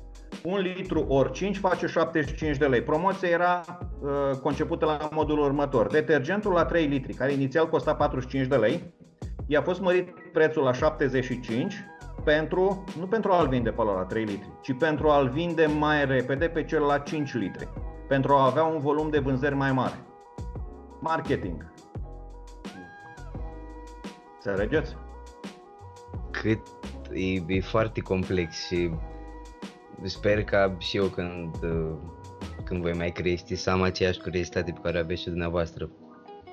[0.43, 2.83] 1 litru ori 5 face 75 de lei.
[2.83, 3.63] Promoția era
[4.01, 4.11] uh,
[4.43, 5.87] concepută la modul următor.
[5.87, 8.95] Detergentul la 3 litri, care inițial costa 45 de lei,
[9.47, 11.75] i-a fost mărit prețul la 75
[12.25, 16.49] pentru, nu pentru a-l vinde pe la 3 litri, ci pentru a-l vinde mai repede
[16.49, 17.69] pe cel la 5 litri.
[18.09, 20.07] pentru a avea un volum de vânzări mai mare.
[21.01, 21.73] Marketing.
[24.35, 24.97] Înțelegeți?
[26.33, 26.61] Cât
[27.13, 28.91] e, e foarte complex și
[30.03, 31.97] sper ca și eu când, uh,
[32.65, 35.91] când voi mai crește să am aceeași curiozitate pe care o aveți și dumneavoastră.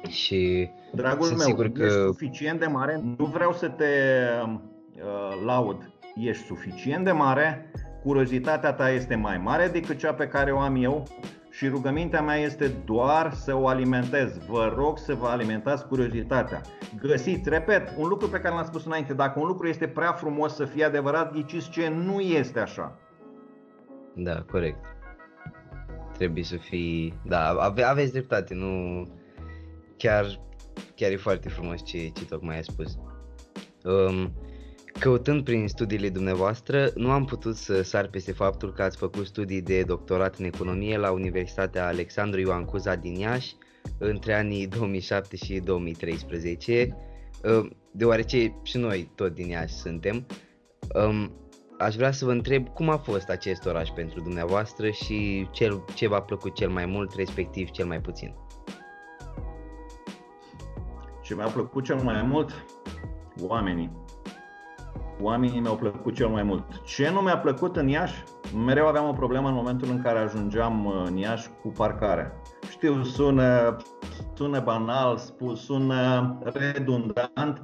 [0.07, 1.83] Și Dragul sunt meu, sigur că...
[1.83, 3.85] ești suficient de mare, nu vreau să te
[4.95, 7.71] uh, laud, ești suficient de mare,
[8.03, 11.07] curiozitatea ta este mai mare decât cea pe care o am eu
[11.59, 14.37] și rugămintea mea este doar să o alimentez.
[14.47, 16.61] Vă rog să vă alimentați curiozitatea.
[17.01, 20.55] Găsiți, repet, un lucru pe care l-am spus înainte, dacă un lucru este prea frumos
[20.55, 22.99] să fie adevărat, ghiciți ce nu este așa.
[24.15, 24.85] Da, corect.
[26.17, 27.19] Trebuie să fii...
[27.25, 29.03] Da, ave- aveți dreptate, nu...
[29.97, 30.25] Chiar,
[30.95, 32.97] chiar e foarte frumos ce, ce tocmai ai spus.
[33.83, 34.33] Um,
[34.99, 39.61] căutând prin studiile dumneavoastră, nu am putut să sar peste faptul că ați făcut studii
[39.61, 43.55] de doctorat în economie la Universitatea Alexandru Ioan Cuza din Iași
[43.97, 46.95] între anii 2007 și 2013,
[47.43, 50.25] um, deoarece și noi tot din Iași suntem.
[51.05, 51.31] Um,
[51.77, 56.07] aș vrea să vă întreb cum a fost acest oraș pentru dumneavoastră și cel, ce
[56.07, 58.35] v-a plăcut cel mai mult, respectiv cel mai puțin.
[61.23, 62.65] Ce mi-a plăcut cel mai mult?
[63.41, 63.98] Oamenii.
[65.21, 66.63] Oamenii mi-au plăcut cel mai mult.
[66.85, 68.23] Ce nu mi-a plăcut în Iași?
[68.65, 72.31] Mereu aveam o problemă în momentul în care ajungeam uh, în Iași cu parcarea.
[72.69, 73.77] Știu, sună,
[74.33, 75.19] sună banal,
[75.55, 77.61] sună redundant,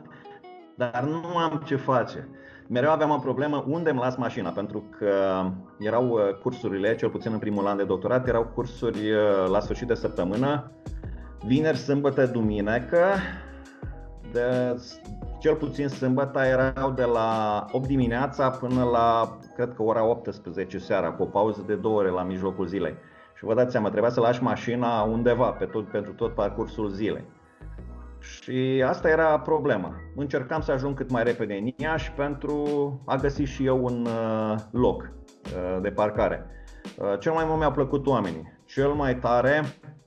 [0.76, 2.30] dar nu am ce face.
[2.68, 5.44] Mereu aveam o problemă unde îmi las mașina, pentru că
[5.80, 9.88] erau uh, cursurile, cel puțin în primul an de doctorat, erau cursuri uh, la sfârșit
[9.88, 10.72] de săptămână,
[11.46, 13.06] vineri, sâmbătă, duminică,
[14.36, 14.80] de,
[15.40, 21.12] cel puțin sâmbătă erau de la 8 dimineața până la, cred că ora 18 seara,
[21.12, 22.96] cu o pauză de două ore la mijlocul zilei.
[23.38, 27.24] Și vă dați seama, trebuia să lași mașina undeva pe tot, pentru tot parcursul zilei.
[28.20, 29.94] Și asta era problema.
[30.16, 32.64] Încercam să ajung cât mai repede în Iași pentru
[33.06, 36.46] a găsi și eu un uh, loc uh, de parcare.
[36.98, 38.54] Uh, cel mai mult mi-au plăcut oamenii.
[38.66, 40.05] Cel mai tare Uh,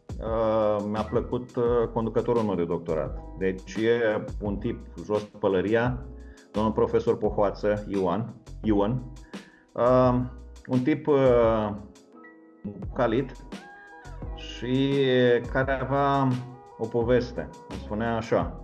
[0.87, 3.19] mi-a plăcut uh, conducătorul meu de doctorat.
[3.39, 6.07] Deci e un tip jos pălăria,
[6.53, 9.03] domnul profesor Pohoață, Ioan, Ioan
[9.73, 10.21] uh,
[10.67, 11.71] un tip uh,
[12.95, 13.33] calit
[14.37, 14.95] și
[15.53, 16.29] care avea
[16.79, 17.49] o poveste.
[17.69, 18.63] Îmi spunea așa,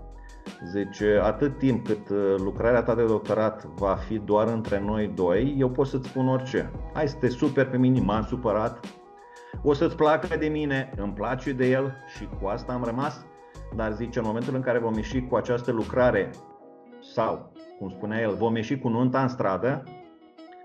[0.71, 5.57] Zice, atât timp cât uh, lucrarea ta de doctorat va fi doar între noi doi,
[5.59, 6.71] eu pot să-ți spun orice.
[6.93, 8.87] Hai să te super pe mine, m-am supărat,
[9.62, 13.27] o să-ți placă de mine, îmi place de el și cu asta am rămas,
[13.77, 16.31] dar zice, în momentul în care vom ieși cu această lucrare
[17.01, 19.83] sau, cum spunea el, vom ieși cu nunta în stradă,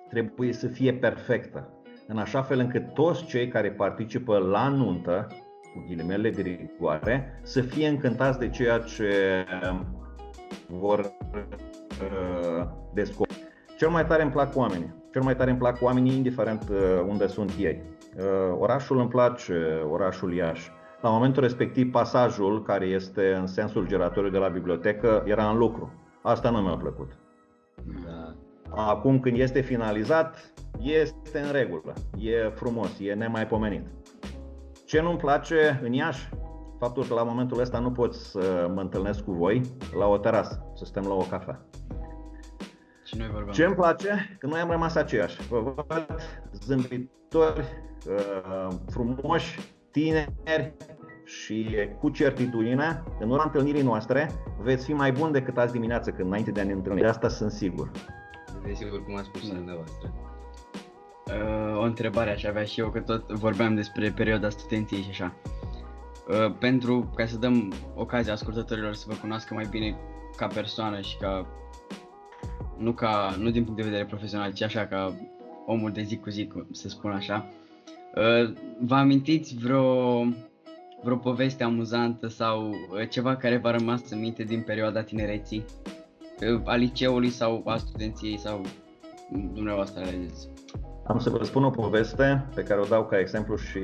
[0.10, 1.74] trebuie să fie perfectă,
[2.08, 5.28] în așa fel încât toți cei care participă la nuntă,
[5.74, 9.46] cu ghilimele de rigoare, să fie încântați de ceea ce
[10.68, 13.40] vor uh, descoperi.
[13.78, 14.94] Cel mai tare îmi plac oamenii.
[15.12, 17.82] Cel mai tare îmi plac oamenii, indiferent uh, unde sunt ei.
[18.18, 20.72] Uh, orașul îmi place, orașul Iași.
[21.02, 25.94] La momentul respectiv, pasajul, care este în sensul giratoriu de la bibliotecă, era în lucru.
[26.22, 27.18] Asta nu mi-a plăcut.
[28.06, 28.36] Da.
[28.70, 31.94] Acum, când este finalizat, este în regulă.
[32.18, 33.88] E frumos, e nemaipomenit.
[34.86, 36.30] Ce nu-mi place în Iași?
[36.80, 39.62] Faptul că la momentul ăsta nu pot să mă întâlnesc cu voi
[39.98, 41.66] la o terasă, să stăm la o cafea.
[43.04, 43.52] Și noi vorbeam.
[43.52, 44.38] Ce îmi place?
[44.40, 45.48] Că noi am rămas aceiași.
[45.48, 46.06] Vă văd
[46.52, 47.89] zâmbitori, uh,
[48.90, 49.60] frumoși,
[49.92, 50.74] tineri
[51.26, 54.32] și cu certitudine, în ora întâlnirii noastre,
[54.62, 57.02] veți fi mai buni decât azi dimineață, când înainte de a ne întâlni.
[57.02, 57.92] De asta sunt sigur.
[58.66, 60.14] Desigur, cum a spus și dumneavoastră.
[61.26, 65.34] Uh, o întrebare aș avea și eu, că tot vorbeam despre perioada studenției și așa.
[66.30, 69.98] Uh, pentru ca să dăm ocazia ascultătorilor să vă cunoască mai bine
[70.36, 71.48] ca persoană și ca
[72.78, 75.16] nu ca nu din punct de vedere profesional, ci așa ca
[75.66, 77.50] omul de zi cu zi, să spun așa.
[78.20, 80.24] Uh, vă amintiți vreo,
[81.04, 85.66] vreo poveste amuzantă sau uh, ceva care v-a rămas în minte din perioada tinereții?
[86.54, 88.62] Uh, a liceului sau a studenției sau
[89.54, 90.48] dumneavoastră alegeți?
[91.08, 93.82] Am să vă spun o poveste pe care o dau ca exemplu și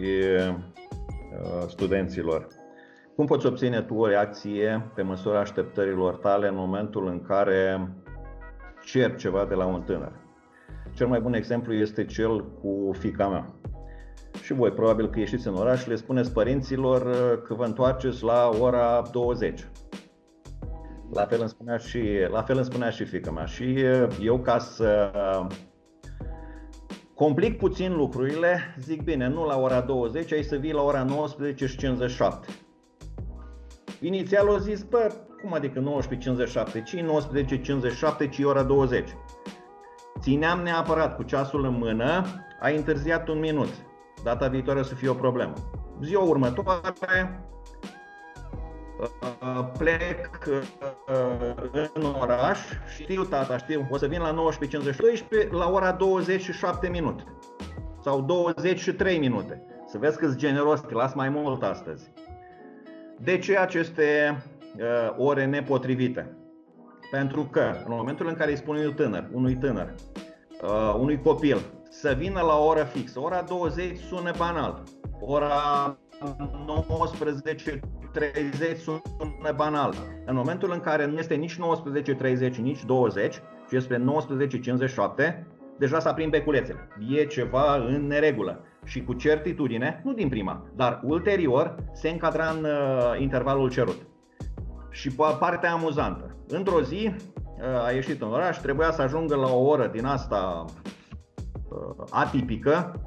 [1.68, 2.48] studenților.
[3.16, 7.90] Cum poți obține tu o reacție pe măsura așteptărilor tale în momentul în care
[8.86, 10.12] cer ceva de la un tânăr?
[10.94, 13.54] Cel mai bun exemplu este cel cu fica mea.
[14.44, 18.24] Și voi probabil că ieșiți în oraș și le spuneți părinților uh, că vă întoarceți
[18.24, 19.68] la ora 20.
[21.14, 23.46] La fel îmi spunea și, la fel îmi spunea și fica mea.
[23.46, 25.12] Și uh, eu ca să
[27.16, 31.66] Complic puțin lucrurile, zic bine, nu la ora 20, ai să vii la ora 19
[31.66, 32.48] și 57.
[34.00, 36.02] Inițial au zis, bă, cum adică
[36.80, 39.10] 19.57, ci 19.57, ci ora 20.
[40.20, 42.24] Țineam neapărat cu ceasul în mână,
[42.62, 43.70] a întârziat un minut.
[44.26, 45.54] Data viitoare o să fie o problemă.
[46.02, 47.46] Ziua următoare,
[49.00, 50.62] uh, plec uh,
[51.94, 52.60] în oraș,
[53.00, 54.36] știu tata, știu, o să vin la
[55.46, 57.24] 19.52 la ora 27 minute
[58.04, 59.66] sau 23 minute.
[59.88, 62.12] Să vezi că-s generos, că las mai mult astăzi.
[63.20, 64.44] De ce aceste
[64.78, 66.38] uh, ore nepotrivite?
[67.12, 69.94] Pentru că în momentul în care îi spun unui tânăr, unui tânăr,
[70.64, 71.58] uh, unui copil,
[72.00, 74.84] să vină la o oră fixă, ora 20 sună banal,
[75.20, 76.28] ora 19.30
[78.82, 79.94] sună banal.
[80.26, 81.58] În momentul în care nu este nici
[82.52, 84.06] 19.30, nici 20, ci este
[85.18, 85.44] 19.57,
[85.78, 86.88] deja s-a prin beculețele.
[87.10, 92.64] E ceva în neregulă și cu certitudine, nu din prima, dar ulterior se încadra în
[92.64, 94.08] uh, intervalul cerut.
[94.90, 96.36] Și partea amuzantă.
[96.48, 100.66] Într-o zi uh, a ieșit în oraș, trebuia să ajungă la o oră din asta
[100.66, 100.72] uh,
[102.10, 103.02] atipică,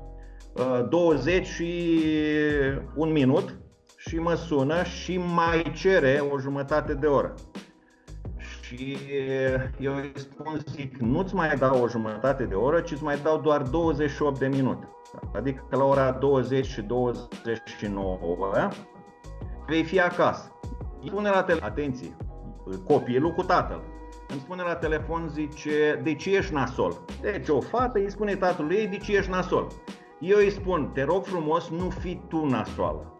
[0.52, 1.94] uh, 20 și
[2.94, 3.58] un minut
[3.96, 7.34] și mă sună și mai cere o jumătate de oră.
[8.60, 8.96] Și
[9.78, 13.40] eu îi spun, zic, nu-ți mai dau o jumătate de oră, ci îți mai dau
[13.40, 14.88] doar 28 de minute.
[15.34, 18.18] Adică la ora 20 și 29
[19.66, 20.52] vei fi acasă.
[21.00, 22.16] Îi spune la telefon, atenție,
[22.86, 23.82] copilul cu tatăl.
[24.30, 26.96] Îmi spune la telefon, zice, de ce ești nasol?
[27.20, 29.66] Deci o fată îi spune tatălui ei, de ce ești nasol?
[30.20, 33.16] Eu îi spun, te rog frumos, nu fi tu nasoală.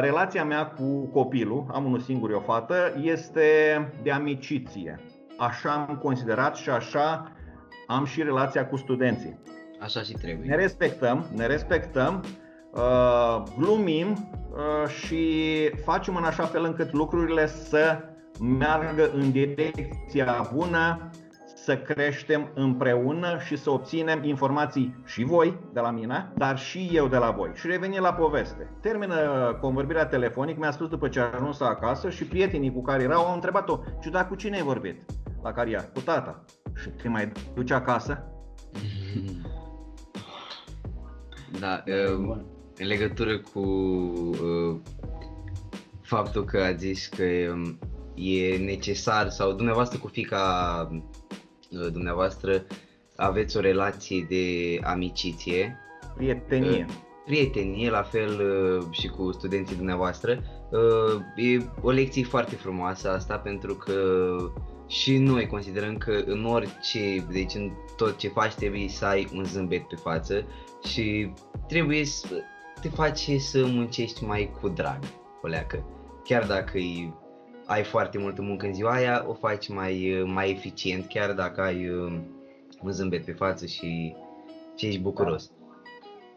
[0.00, 3.48] Relația mea cu copilul, am unul singur, o fată, este
[4.02, 5.00] de amiciție.
[5.38, 7.32] Așa am considerat și așa
[7.86, 9.38] am și relația cu studenții.
[9.80, 10.48] Așa și trebuie.
[10.48, 12.24] Ne respectăm, ne respectăm,
[12.70, 15.24] uh, glumim uh, și
[15.84, 17.98] facem în așa fel încât lucrurile să
[18.40, 21.10] meargă în direcția bună,
[21.54, 27.08] să creștem împreună și să obținem informații și voi de la mine, dar și eu
[27.08, 27.50] de la voi.
[27.54, 28.70] Și reveni la poveste.
[28.80, 29.16] Termină
[29.60, 33.34] convorbirea telefonic, mi-a spus după ce a ajuns acasă și prietenii cu care erau au
[33.34, 35.04] întrebat-o, ciudat cu cine ai vorbit?
[35.42, 36.44] La care ea, cu tata.
[36.74, 38.24] Și te mai duci acasă?
[41.60, 42.36] Da, uh,
[42.76, 44.80] în legătură cu uh,
[46.02, 47.78] faptul că a zis că um,
[48.20, 50.88] e necesar sau dumneavoastră cu fica
[51.70, 52.66] uh, dumneavoastră
[53.16, 55.78] aveți o relație de amiciție.
[56.16, 56.86] Prietenie.
[57.24, 58.40] Prietenie, la fel
[58.90, 60.42] și cu studenții dumneavoastră.
[61.36, 63.94] E o lecție foarte frumoasă asta pentru că
[64.90, 69.44] și noi considerăm că în orice, deci în tot ce faci trebuie să ai un
[69.44, 70.44] zâmbet pe față
[70.82, 71.32] și
[71.68, 72.28] trebuie să
[72.80, 74.98] te faci să muncești mai cu drag,
[75.42, 75.84] leacă.
[76.24, 76.78] Chiar dacă
[77.70, 81.88] ai foarte multă muncă în ziua aia, o faci mai, mai eficient, chiar dacă ai
[81.88, 82.22] um,
[82.82, 84.14] un zâmbet pe față și,
[84.76, 85.50] și ești bucuros.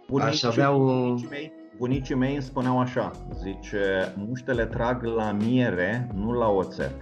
[0.07, 0.77] Bunicii, Aș avea o...
[0.77, 6.95] bunicii, mei, bunicii mei îmi spuneau așa, zice, muștele trag la miere, nu la oțet.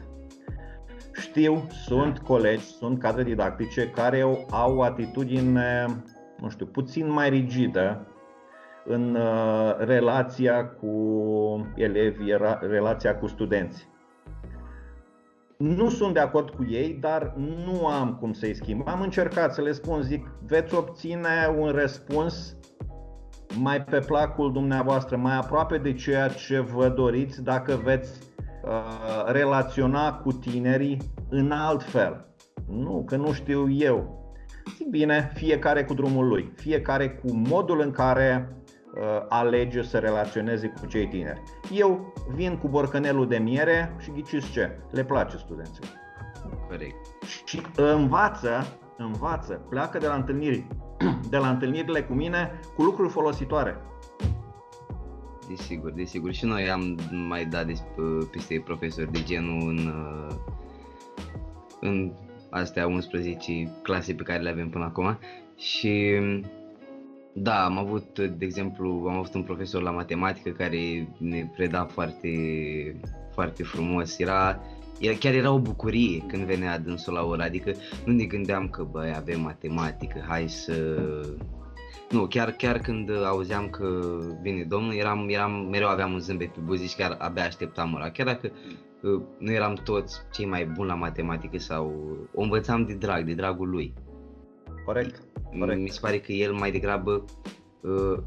[1.14, 5.88] Știu, sunt colegi, sunt cadre didactice care au, au atitudine
[6.42, 8.08] nu știu, puțin mai rigidă
[8.86, 10.92] în uh, relația cu
[11.76, 13.90] elevii, relația cu studenți.
[15.62, 18.88] Nu sunt de acord cu ei, dar nu am cum să-i schimb.
[18.88, 22.56] Am încercat să le spun, zic, veți obține un răspuns
[23.60, 28.20] mai pe placul dumneavoastră, mai aproape de ceea ce vă doriți dacă veți
[28.64, 30.98] uh, relaționa cu tinerii
[31.30, 32.26] în alt fel.
[32.68, 34.20] Nu, că nu știu eu
[34.78, 38.61] Zic bine, fiecare cu drumul lui, fiecare cu modul în care uh,
[39.30, 41.42] alege să relaționeze cu cei tineri.
[41.72, 44.78] Eu vin cu borcanelul de miere și ghiciți ce?
[44.92, 45.90] Le place studenților.
[46.68, 46.96] Corect.
[47.46, 50.68] Și învață, învață, pleacă de la întâlniri,
[51.30, 53.78] de la întâlnirile cu mine cu lucruri folositoare.
[55.48, 56.34] Desigur, desigur.
[56.34, 57.66] Și noi am mai dat
[58.32, 60.36] peste profesori de genul în, uh,
[61.80, 62.14] în
[62.50, 65.20] astea 11 clase pe care le avem până acum
[65.56, 66.20] și
[67.34, 72.30] da, am avut, de exemplu, am avut un profesor la matematică care ne preda foarte,
[73.34, 74.20] foarte frumos.
[74.20, 74.60] Era,
[75.00, 77.72] el chiar era o bucurie când venea dânsul la ora, adică
[78.06, 80.98] nu ne gândeam că băi, avem matematică, hai să...
[82.10, 86.60] Nu, chiar, chiar când auzeam că vine domnul, eram, eram, mereu aveam un zâmbet pe
[86.60, 88.10] buzi și chiar abia așteptam ora.
[88.10, 88.52] Chiar dacă
[89.38, 91.94] nu eram toți cei mai buni la matematică sau
[92.34, 93.94] o învățam de drag, de dragul lui.
[94.86, 95.22] Corect.
[95.60, 95.82] Corect.
[95.82, 97.26] Mi se pare că el mai degrabă
[97.82, 98.18] uh,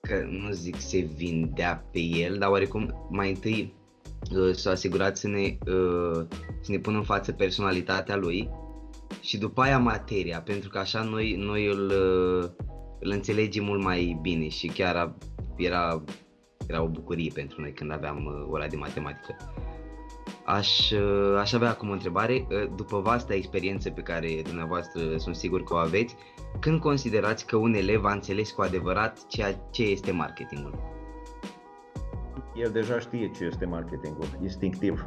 [0.00, 3.74] că nu zic se vindea pe el, dar oarecum mai întâi
[4.36, 6.26] uh, s-a asigurat să ne, uh,
[6.60, 8.50] să ne pună în față personalitatea lui
[9.20, 12.50] și după aia materia, pentru că așa noi, noi îl, uh,
[13.00, 15.16] îl înțelegem mult mai bine și chiar a,
[15.56, 16.04] era,
[16.66, 19.36] era o bucurie pentru noi când aveam uh, ora de matematică.
[20.56, 25.36] Aș, uh, aș avea acum o întrebare, uh, după vasta experiență pe care dumneavoastră sunt
[25.36, 26.16] sigur că o aveți,
[26.60, 30.74] când considerați că un elev a înțeles cu adevărat ceea ce este marketingul?
[32.54, 35.06] El deja știe ce este marketingul, instinctiv.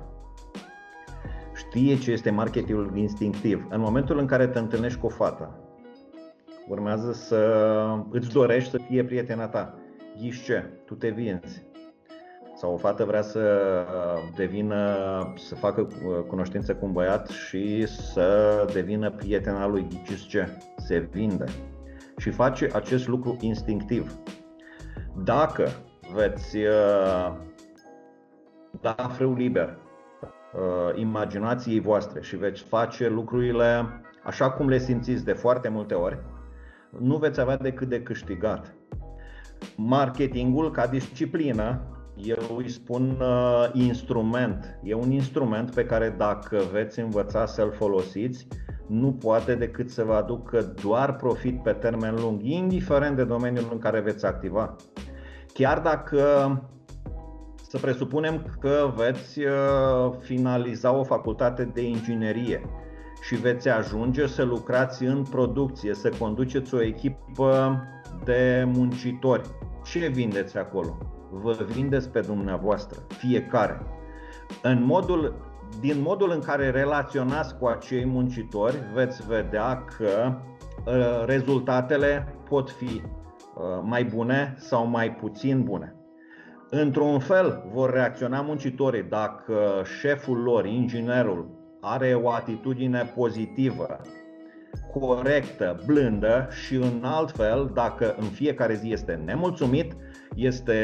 [1.55, 3.65] Știe ce este marketingul instinctiv.
[3.69, 5.59] În momentul în care te întâlnești cu o fată,
[6.67, 7.65] urmează să
[8.09, 9.77] îți dorești să fie prietena ta.
[10.19, 10.69] Ghiși ce?
[10.85, 11.72] Tu te vinzi
[12.63, 13.85] sau o fată vrea să
[14.35, 14.97] devină,
[15.35, 15.87] să facă
[16.27, 20.47] cunoștință cu un băiat și să devină prietena lui, ghiciți ce?
[20.77, 21.45] Se vinde.
[22.17, 24.13] Și face acest lucru instinctiv.
[25.23, 25.67] Dacă
[26.13, 27.33] veți uh,
[28.81, 29.77] da frâu liber
[30.53, 33.85] uh, imaginației voastre și veți face lucrurile
[34.23, 36.19] așa cum le simțiți de foarte multe ori,
[36.99, 38.73] nu veți avea decât de câștigat.
[39.75, 41.81] Marketingul ca disciplină
[42.15, 44.79] eu îi spun uh, instrument.
[44.83, 48.47] E un instrument pe care dacă veți învăța să-l folosiți,
[48.87, 53.77] nu poate decât să vă aducă doar profit pe termen lung, indiferent de domeniul în
[53.77, 54.75] care veți activa.
[55.53, 56.21] Chiar dacă
[57.69, 62.61] să presupunem că veți uh, finaliza o facultate de inginerie
[63.21, 67.81] și veți ajunge să lucrați în producție, să conduceți o echipă
[68.23, 69.49] de muncitori.
[69.83, 71.12] Ce vindeți acolo?
[71.41, 73.81] Vă vindeți pe dumneavoastră, fiecare.
[74.61, 75.35] În modul,
[75.79, 80.35] din modul în care relaționați cu acei muncitori, veți vedea că
[80.85, 85.95] uh, rezultatele pot fi uh, mai bune sau mai puțin bune.
[86.69, 91.49] Într-un fel vor reacționa muncitorii dacă șeful lor, inginerul,
[91.81, 93.99] are o atitudine pozitivă,
[94.91, 99.95] corectă, blândă și în alt fel, dacă în fiecare zi este nemulțumit,
[100.35, 100.75] este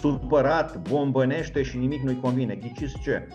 [0.00, 2.54] supărat, bombănește și nimic nu-i convine.
[2.54, 3.28] Ghiciți ce?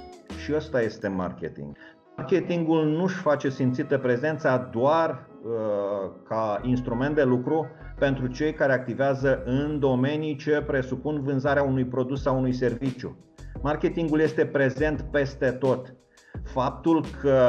[0.43, 1.77] Și ăsta este marketing.
[2.17, 7.67] Marketingul nu-și face simțită prezența doar uh, ca instrument de lucru
[7.99, 13.17] pentru cei care activează în domenii ce presupun vânzarea unui produs sau unui serviciu.
[13.61, 15.95] Marketingul este prezent peste tot.
[16.43, 17.39] Faptul că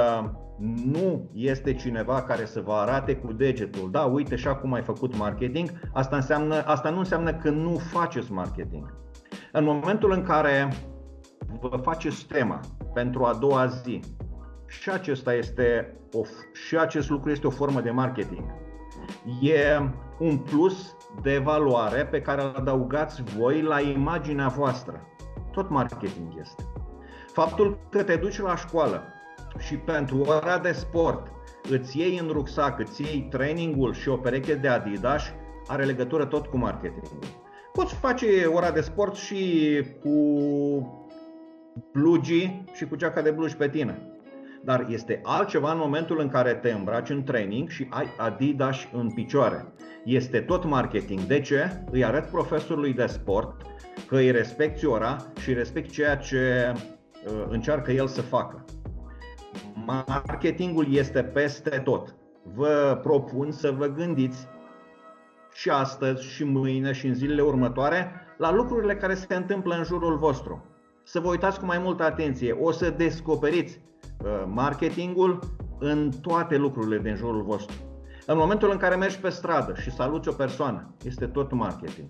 [0.58, 5.16] nu este cineva care să vă arate cu degetul, da, uite și acum ai făcut
[5.16, 8.94] marketing, asta, înseamnă, asta nu înseamnă că nu faceți marketing.
[9.52, 10.68] În momentul în care
[11.60, 12.60] vă faceți tema
[12.92, 14.00] pentru a doua zi,
[14.66, 16.20] și acesta este o,
[16.52, 18.44] și acest lucru este o formă de marketing.
[19.40, 25.06] E un plus de valoare pe care îl adăugați voi la imaginea voastră.
[25.52, 26.62] Tot marketing este.
[27.32, 29.02] Faptul că te duci la școală
[29.58, 31.32] și pentru ora de sport
[31.70, 35.22] îți iei în rucsac, îți iei trainingul și o pereche de Adidas,
[35.66, 37.18] are legătură tot cu marketingul.
[37.72, 40.18] Poți face ora de sport și cu
[41.92, 44.08] blugii și cu geaca de blugi pe tine.
[44.64, 49.12] Dar este altceva în momentul în care te îmbraci în training și ai Adidas în
[49.14, 49.72] picioare.
[50.04, 51.20] Este tot marketing.
[51.20, 51.84] De ce?
[51.90, 53.62] Îi arăt profesorului de sport
[54.06, 58.64] că îi respecti ora și respecti ceea ce uh, încearcă el să facă.
[59.86, 62.14] Marketingul este peste tot.
[62.54, 64.48] Vă propun să vă gândiți
[65.52, 70.18] și astăzi, și mâine, și în zilele următoare la lucrurile care se întâmplă în jurul
[70.18, 70.64] vostru.
[71.02, 72.52] Să vă uitați cu mai multă atenție.
[72.52, 73.80] O să descoperiți
[74.24, 75.38] uh, marketingul
[75.78, 77.76] în toate lucrurile din jurul vostru.
[78.26, 82.08] În momentul în care mergi pe stradă și saluți o persoană, este tot marketing.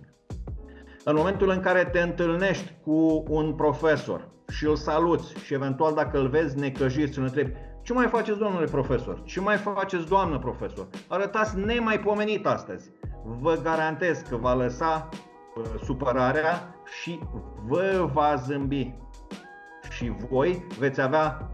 [1.04, 6.18] În momentul în care te întâlnești cu un profesor și îl saluți și eventual dacă
[6.18, 7.52] îl vezi necăjit și îl întrebi
[7.82, 9.22] ce mai faceți domnule profesor?
[9.24, 10.86] Ce mai faceți doamnă profesor?
[11.08, 12.90] Arătați nemaipomenit astăzi.
[13.24, 15.08] Vă garantez că va lăsa
[15.56, 17.20] uh, supărarea și
[17.66, 18.94] vă va zâmbi.
[19.90, 21.50] Și voi veți avea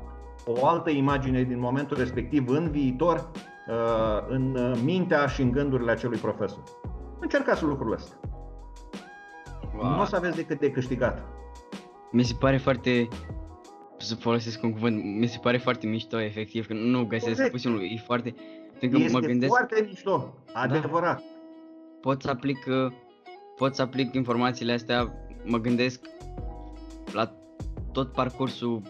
[0.46, 3.30] o altă imagine din momentul respectiv în viitor,
[3.68, 6.62] uh, în mintea și în gândurile acelui profesor.
[7.20, 8.20] Încercați lucrul ăsta.
[9.80, 9.90] Wow.
[9.90, 11.22] Nu o să aveți decât de câștigat.
[12.12, 13.08] Mi se pare foarte
[13.98, 17.78] să folosesc un cuvânt, mi se pare foarte mișto, efectiv, că nu găsesc pus un
[17.80, 18.34] e foarte...
[18.80, 20.60] Este mă gândesc, foarte mișto, da.
[20.60, 21.16] adevărat.
[21.16, 21.24] Da,
[22.00, 22.58] pot să aplic,
[23.56, 25.14] pot să aplic informațiile astea,
[25.44, 26.00] mă gândesc
[27.12, 27.32] la
[27.92, 28.82] tot parcursul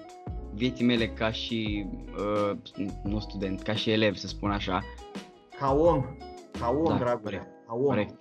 [0.54, 1.86] vieții mele ca și,
[2.18, 2.56] uh,
[3.04, 4.82] nu student, ca și elev, să spun așa,
[5.58, 6.04] ca om,
[6.60, 8.14] ca om, Da, dragule, corect, ca om, Corect.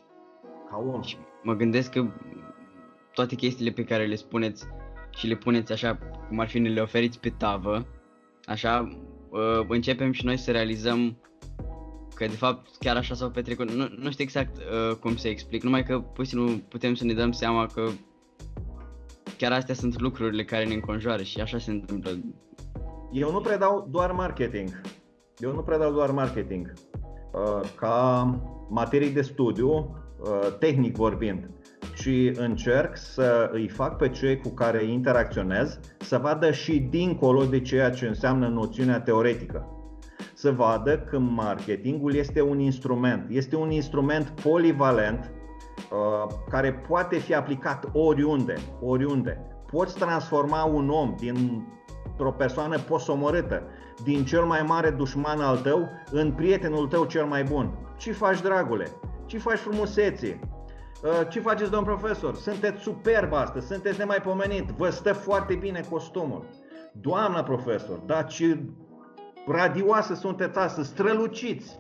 [0.70, 1.02] ca om.
[1.02, 2.08] Și mă gândesc că
[3.14, 4.66] toate chestiile pe care le spuneți
[5.18, 5.98] și le puneți așa
[6.28, 7.86] cum ar fi ne le oferiți pe tavă,
[8.46, 8.98] așa
[9.30, 11.18] uh, începem și noi să realizăm
[12.16, 13.72] că de fapt chiar așa s-au petrecut.
[13.72, 17.06] Nu, nu știu exact uh, cum să explic, numai că pur și simplu putem să
[17.06, 17.90] ne dăm seama că
[19.38, 22.10] chiar astea sunt lucrurile care ne înconjoară și așa se întâmplă.
[23.12, 24.82] Eu nu predau doar marketing.
[25.38, 26.74] Eu nu predau doar marketing.
[27.32, 28.24] Uh, Ca
[28.70, 31.50] materii de studiu, uh, tehnic vorbind,
[32.00, 37.62] ci încerc să îi fac pe cei cu care interacționez să vadă și dincolo de
[37.62, 39.68] ceea ce înseamnă noțiunea teoretică.
[40.34, 45.32] Să vadă că marketingul este un instrument, este un instrument polivalent
[45.92, 49.42] uh, care poate fi aplicat oriunde, oriunde.
[49.72, 53.64] Poți transforma un om dintr-o persoană posomorâtă,
[54.04, 57.72] din cel mai mare dușman al tău, în prietenul tău cel mai bun.
[57.98, 58.88] Ce faci, dragule?
[59.26, 60.40] Ce faci frumusețe?
[61.04, 62.36] Uh, Ce faceți, domn profesor?
[62.36, 66.46] Sunteți superb astăzi, sunteți nemaipomenit, vă stă foarte bine costumul.
[66.92, 68.60] Doamna profesor, da ce
[69.48, 71.80] radioasă sunteți astăzi, străluciți!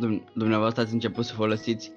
[0.00, 1.92] Dum- Dumneavoastră ați început să folosiți,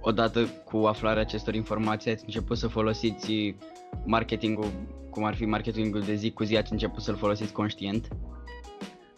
[0.00, 3.56] odată cu aflarea acestor informații, ați început să folosiți
[4.04, 4.66] marketingul,
[5.10, 8.08] cum ar fi marketingul de zi cu zi, ați început să-l folosiți conștient?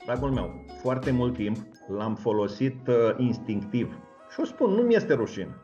[0.05, 1.57] Dragul meu, foarte mult timp
[1.89, 3.99] l-am folosit uh, instinctiv.
[4.31, 5.57] Și o spun, nu mi este rușine.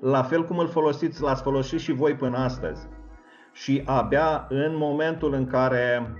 [0.00, 2.88] La fel cum îl folosiți, l-ați folosit și voi până astăzi.
[3.52, 6.14] Și abia în momentul în care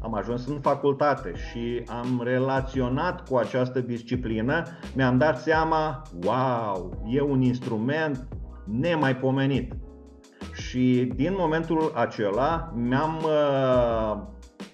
[0.00, 4.62] am ajuns în facultate și am relaționat cu această disciplină,
[4.94, 8.26] mi-am dat seama, wow, e un instrument
[8.64, 9.72] nemaipomenit.
[10.52, 14.22] Și din momentul acela mi-am uh,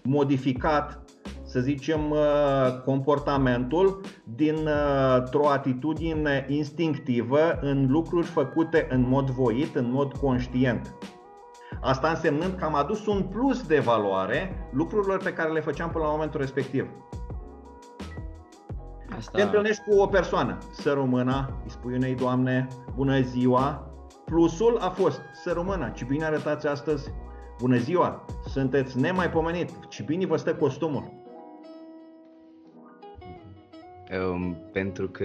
[0.02, 0.99] modificat
[1.51, 2.18] să zicem, uh,
[2.84, 10.94] comportamentul dintr-o atitudine instinctivă în lucruri făcute în mod voit, în mod conștient.
[11.80, 16.05] Asta însemnând că am adus un plus de valoare lucrurilor pe care le făceam până
[16.05, 16.88] la momentul respectiv.
[19.16, 19.38] Asta...
[19.38, 23.90] Te întâlnești cu o persoană, sără mâna, îi spui unei doamne, bună ziua.
[24.24, 27.12] Plusul a fost, sără mâna, ce bine arătați astăzi,
[27.59, 31.19] bună ziua, sunteți nemaipomenit, ce bine vă stă costumul.
[34.18, 35.24] Um, pentru că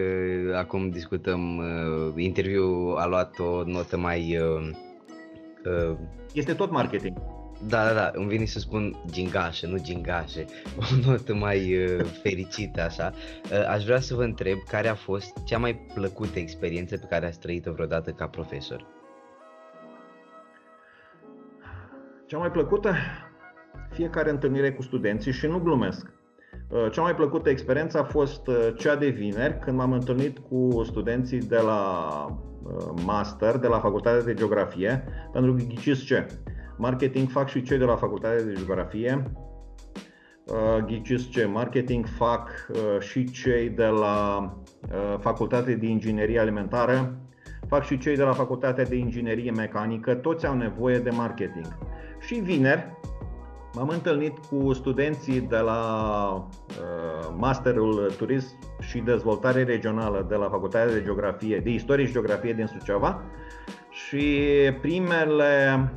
[0.56, 4.38] acum discutăm, uh, interviul a luat o notă mai...
[4.38, 4.70] Uh,
[5.90, 5.98] uh,
[6.34, 7.18] Este tot marketing.
[7.68, 10.46] da, da, da, îmi vine să spun gingașă, nu gingașe,
[10.80, 13.14] o notă mai uh, fericită așa.
[13.52, 17.26] Uh, aș vrea să vă întreb care a fost cea mai plăcută experiență pe care
[17.26, 18.86] ați trăit-o vreodată ca profesor.
[22.26, 22.94] Cea mai plăcută?
[23.90, 26.14] Fiecare întâlnire cu studenții și nu glumesc.
[26.70, 30.84] Uh, Cea mai plăcută experiență a fost uh, cea de vineri, când m-am întâlnit cu
[30.86, 32.26] studenții de la
[32.64, 36.26] uh, master, de la Facultatea de Geografie, pentru că ghiciți ce?
[36.78, 39.32] Marketing fac și cei de la Facultatea de Geografie.
[40.46, 41.46] Uh, Ghiciți ce?
[41.46, 44.50] Marketing fac uh, și cei de la
[44.92, 47.18] uh, Facultatea de Inginerie Alimentară,
[47.68, 51.68] fac și cei de la Facultatea de Inginerie Mecanică, toți au nevoie de marketing.
[52.20, 52.98] Și vineri
[53.76, 60.94] m-am întâlnit cu studenții de la uh, Masterul Turism și Dezvoltare Regională de la Facultatea
[60.94, 63.22] de Geografie, de Istorie și Geografie din Suceava
[63.90, 64.44] și
[64.82, 65.94] primele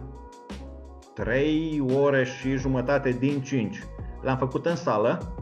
[1.15, 3.83] 3 ore și jumătate din 5
[4.23, 5.35] le-am făcut în sală,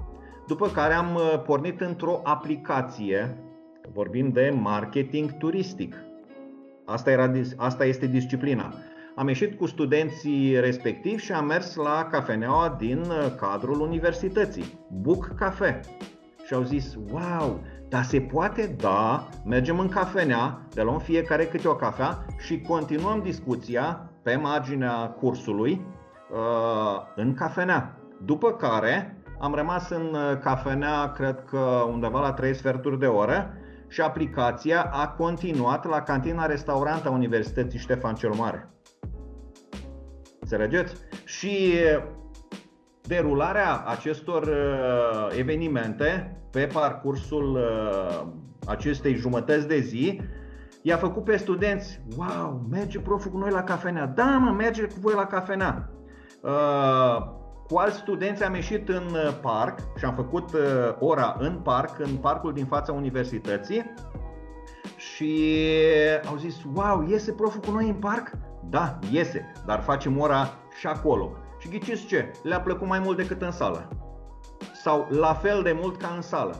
[0.47, 3.37] după care am uh, pornit într-o aplicație,
[3.93, 5.95] vorbim de marketing turistic.
[6.85, 8.75] Asta, era, dis- asta este disciplina.
[9.19, 15.35] Am ieșit cu studenții respectivi și am mers la cafeneaua din uh, cadrul universității, Book
[15.37, 15.81] Cafe.
[16.47, 18.75] Și au zis, wow, dar se poate?
[18.81, 25.09] Da, mergem în cafenea, le luăm fiecare câte o cafea și continuăm discuția pe marginea
[25.09, 25.87] cursului
[26.31, 27.97] uh, în cafenea.
[28.25, 33.53] După care am rămas în uh, cafenea, cred că undeva la 3 sferturi de oră
[33.89, 38.71] și aplicația a continuat la cantina restaurant a Universității Ștefan cel Mare.
[40.51, 40.95] Înțelegeți?
[41.25, 41.75] Și
[43.03, 48.27] derularea acestor uh, evenimente pe parcursul uh,
[48.67, 50.21] acestei jumătăți de zi
[50.83, 54.07] i-a făcut pe studenți, wow, merge proful cu noi la cafenea.
[54.07, 55.91] Da, mă, merge cu voi la cafenea.
[56.41, 57.27] Uh,
[57.69, 60.61] cu alți studenți am ieșit în uh, parc și am făcut uh,
[60.99, 63.95] ora în parc, în parcul din fața universității
[64.97, 65.55] și
[66.29, 68.31] au zis, wow, iese proful cu noi în parc?
[68.71, 70.49] Da, iese, dar facem ora
[70.79, 71.33] și acolo.
[71.59, 72.31] Și ghiciți ce?
[72.43, 73.89] Le-a plăcut mai mult decât în sală.
[74.87, 76.57] sau la fel de mult ca în sală.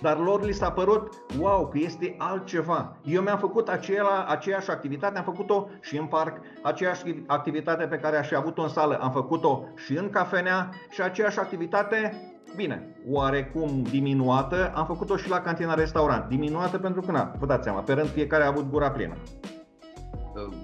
[0.00, 2.96] Dar lor li s-a părut, wow, că este altceva.
[3.04, 8.16] Eu mi-am făcut aceea, aceeași activitate, am făcut-o și în parc, aceeași activitate pe care
[8.16, 12.12] aș fi avut-o în sală, am făcut-o și în cafenea și aceeași activitate,
[12.56, 16.28] bine, oarecum diminuată, am făcut-o și la cantina restaurant.
[16.28, 19.14] Diminuată pentru că, na, vă dați seama, pe rând fiecare a avut gura plină.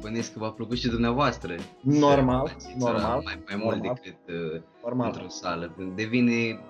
[0.01, 1.55] Bănesc că v-a plăcut și dumneavoastră.
[1.81, 3.21] Normal, normal.
[3.25, 5.07] Mai, mai normal, mult decât uh, normal.
[5.15, 5.75] într-o sală.
[5.95, 6.61] Devine,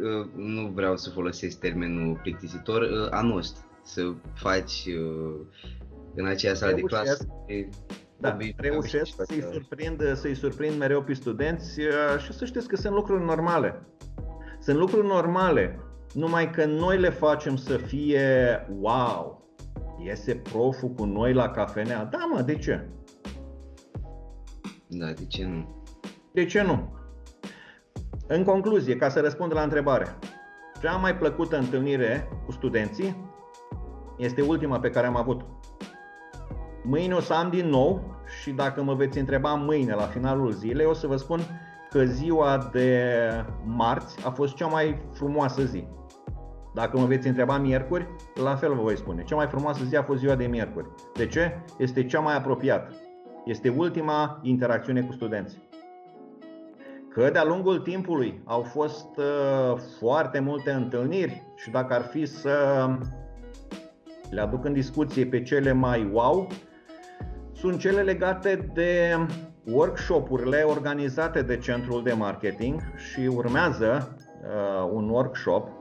[0.00, 3.64] uh, nu vreau să folosesc termenul plictisitor, uh, anost.
[3.82, 5.34] Să faci uh,
[6.14, 7.16] în aceea sală de Reușesc.
[7.16, 7.26] clasă.
[7.46, 7.68] e
[8.20, 12.68] Da, hobby- reușesc hobby- să-i surprind, să-i surprind mereu pe studenți uh, și să știți
[12.68, 13.82] că sunt lucruri normale.
[14.60, 15.80] Sunt lucruri normale,
[16.14, 18.26] numai că noi le facem să fie
[18.80, 19.37] wow.
[19.98, 22.04] Iese proful cu noi la cafenea?
[22.04, 22.88] Da, mă, de ce?
[24.86, 25.84] Da, de ce nu?
[26.32, 26.96] De ce nu?
[28.26, 30.18] În concluzie, ca să răspund la întrebare,
[30.82, 33.16] cea mai plăcută întâlnire cu studenții
[34.16, 35.44] este ultima pe care am avut.
[36.84, 40.86] Mâine o să am din nou și dacă mă veți întreba mâine la finalul zilei,
[40.86, 41.40] o să vă spun
[41.90, 43.12] că ziua de
[43.64, 45.86] marți a fost cea mai frumoasă zi.
[46.78, 48.06] Dacă mă veți întreba miercuri,
[48.42, 49.22] la fel vă voi spune.
[49.22, 50.86] Cea mai frumoasă zi a fost ziua de miercuri.
[51.14, 51.58] De ce?
[51.78, 52.92] Este cea mai apropiată.
[53.44, 55.68] Este ultima interacțiune cu studenții.
[57.12, 62.88] Că de-a lungul timpului au fost uh, foarte multe întâlniri și dacă ar fi să
[64.30, 66.46] le aduc în discuție pe cele mai wow,
[67.52, 69.16] sunt cele legate de
[69.64, 75.77] workshopurile organizate de centrul de marketing și urmează uh, un workshop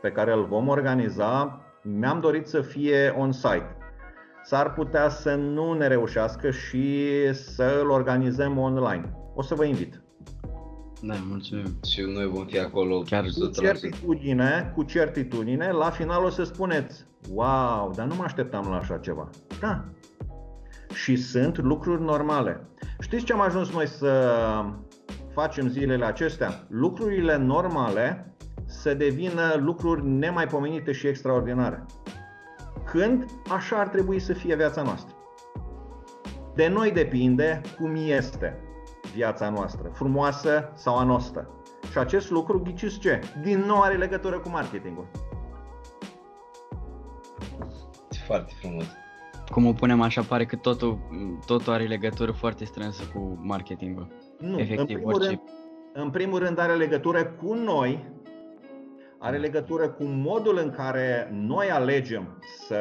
[0.00, 1.62] pe care îl vom organiza.
[1.82, 3.76] Mi-am dorit să fie on-site.
[4.44, 9.12] S-ar putea să nu ne reușească și să îl organizăm online.
[9.34, 10.02] O să vă invit.
[11.02, 11.78] Da, mulțumim.
[11.88, 13.52] Și noi vom fi acolo Chiar Cu 100%.
[13.60, 18.96] certitudine, cu certitudine, la final o să spuneți Wow, dar nu mă așteptam la așa
[18.96, 19.28] ceva.
[19.60, 19.84] Da.
[20.94, 22.60] Și sunt lucruri normale.
[23.00, 24.32] Știți ce am ajuns noi să
[25.32, 26.66] facem zilele acestea?
[26.68, 28.34] Lucrurile normale
[28.68, 31.84] să devină lucruri nemaipomenite și extraordinare.
[32.84, 35.14] Când așa ar trebui să fie viața noastră.
[36.54, 38.60] De noi depinde cum este
[39.14, 41.50] viața noastră, frumoasă sau anostă.
[41.90, 43.20] Și acest lucru, ghiciți ce?
[43.42, 45.06] Din nou are legătură cu marketingul.
[48.26, 48.84] Foarte frumos.
[49.50, 50.98] Cum o punem așa, pare că totul,
[51.46, 54.08] totul are legătură foarte strânsă cu marketingul.
[54.38, 55.40] Nu, Efectiv, în primul, orice- rând,
[55.92, 58.12] în primul rând are legătură cu noi,
[59.18, 62.78] are legătură cu modul în care noi alegem să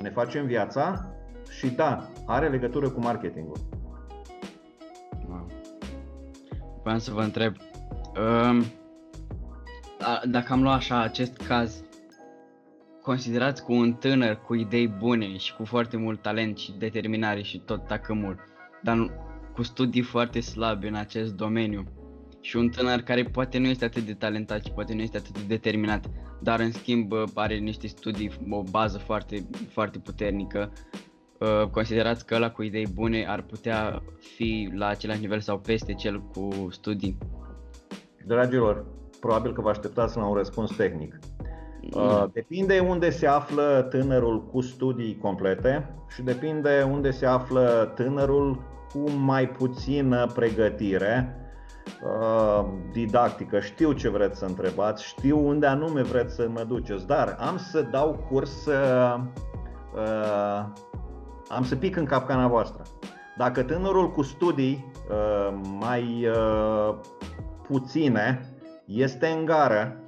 [0.00, 1.10] ne facem viața
[1.50, 3.56] și da, are legătură cu marketingul.
[5.28, 5.46] Wow.
[6.82, 7.54] Vreau să vă întreb,
[8.16, 8.64] um,
[10.00, 11.84] a- dacă am luat așa acest caz,
[13.02, 17.58] considerați cu un tânăr cu idei bune și cu foarte mult talent și determinare și
[17.58, 18.36] tot tacâmul,
[18.82, 19.10] dar nu-
[19.54, 21.84] cu studii foarte slabe în acest domeniu
[22.46, 25.32] și un tânăr care poate nu este atât de talentat și poate nu este atât
[25.32, 30.72] de determinat, dar în schimb bă, are niște studii, o bază foarte, foarte puternică,
[31.38, 35.94] Uh, considerați că ăla cu idei bune ar putea fi la același nivel sau peste
[35.94, 37.18] cel cu studii?
[38.26, 38.84] Dragilor,
[39.20, 41.18] probabil că vă așteptați la un răspuns tehnic.
[41.92, 48.62] Uh, Depinde unde se află tânărul cu studii complete și depinde unde se află tânărul
[48.92, 51.45] cu mai puțină pregătire uh,
[52.92, 53.60] didactică.
[53.60, 57.82] Știu ce vreți să întrebați, știu unde anume vreți să mă duceți, dar am să
[57.82, 59.20] dau curs, uh,
[59.94, 60.64] uh,
[61.48, 62.82] am să pic în capcana voastră.
[63.36, 66.94] Dacă tânărul cu studii uh, mai uh,
[67.68, 70.00] puține este în gară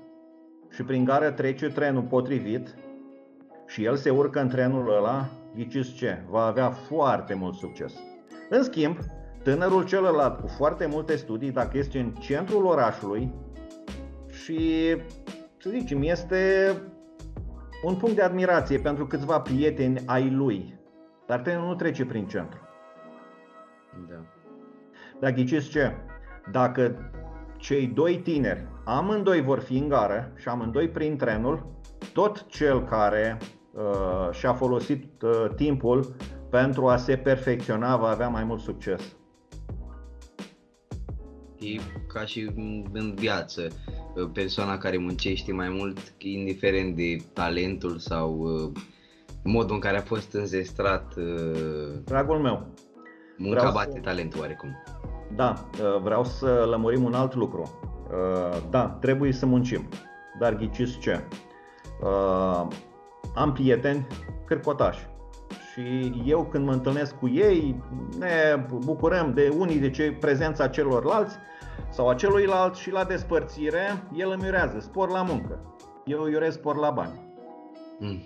[0.70, 2.74] și prin gară trece trenul potrivit
[3.66, 6.24] și el se urcă în trenul ăla, ghiciți ce?
[6.30, 7.92] Va avea foarte mult succes.
[8.48, 8.96] În schimb,
[9.42, 13.32] tânărul celălalt cu foarte multe studii, dacă este în centrul orașului
[14.30, 14.96] și,
[15.58, 16.72] să zicem, este
[17.82, 20.78] un punct de admirație pentru câțiva prieteni ai lui,
[21.26, 22.60] dar trenul nu trece prin centru.
[24.08, 24.20] Da.
[25.20, 25.92] Dar ghiciți ce?
[26.52, 27.10] Dacă
[27.56, 31.66] cei doi tineri, amândoi vor fi în gară și amândoi prin trenul,
[32.12, 33.38] tot cel care
[33.72, 36.14] uh, și-a folosit uh, timpul
[36.50, 39.16] pentru a se perfecționa va avea mai mult succes.
[41.60, 41.80] E
[42.12, 42.50] ca și
[42.92, 43.68] în viață,
[44.32, 48.70] persoana care muncește mai mult, indiferent de talentul sau uh,
[49.44, 52.66] modul în care a fost înzestrat, uh, Dragul meu,
[53.36, 54.68] munca Vreau să- bate talentul oarecum.
[55.36, 57.80] da, uh, vreau să lămurim un alt lucru.
[58.10, 59.88] Uh, da, trebuie să muncim,
[60.40, 61.20] dar ghiciți ce?
[62.02, 62.66] Uh,
[63.34, 64.06] am prieteni
[64.46, 65.06] cârcotași
[65.78, 67.82] și eu când mă întâlnesc cu ei
[68.18, 71.36] ne bucurăm de unii de ce prezența celorlalți
[71.90, 75.76] sau a celuilalt și la despărțire el îmi urează spor la muncă.
[76.04, 77.36] Eu îi urez spor la bani.
[77.98, 78.22] Mm.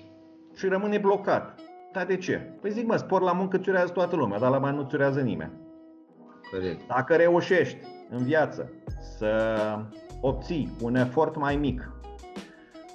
[0.54, 1.60] Și rămâne blocat.
[1.92, 2.56] Dar de ce?
[2.60, 4.94] Păi zic, mă, spor la muncă îți urează toată lumea, dar la bani nu îți
[4.94, 5.52] urează nimeni.
[6.50, 6.86] Corect.
[6.86, 7.78] Dacă reușești
[8.10, 8.72] în viață
[9.16, 9.58] să
[10.20, 11.92] obții un efort mai mic,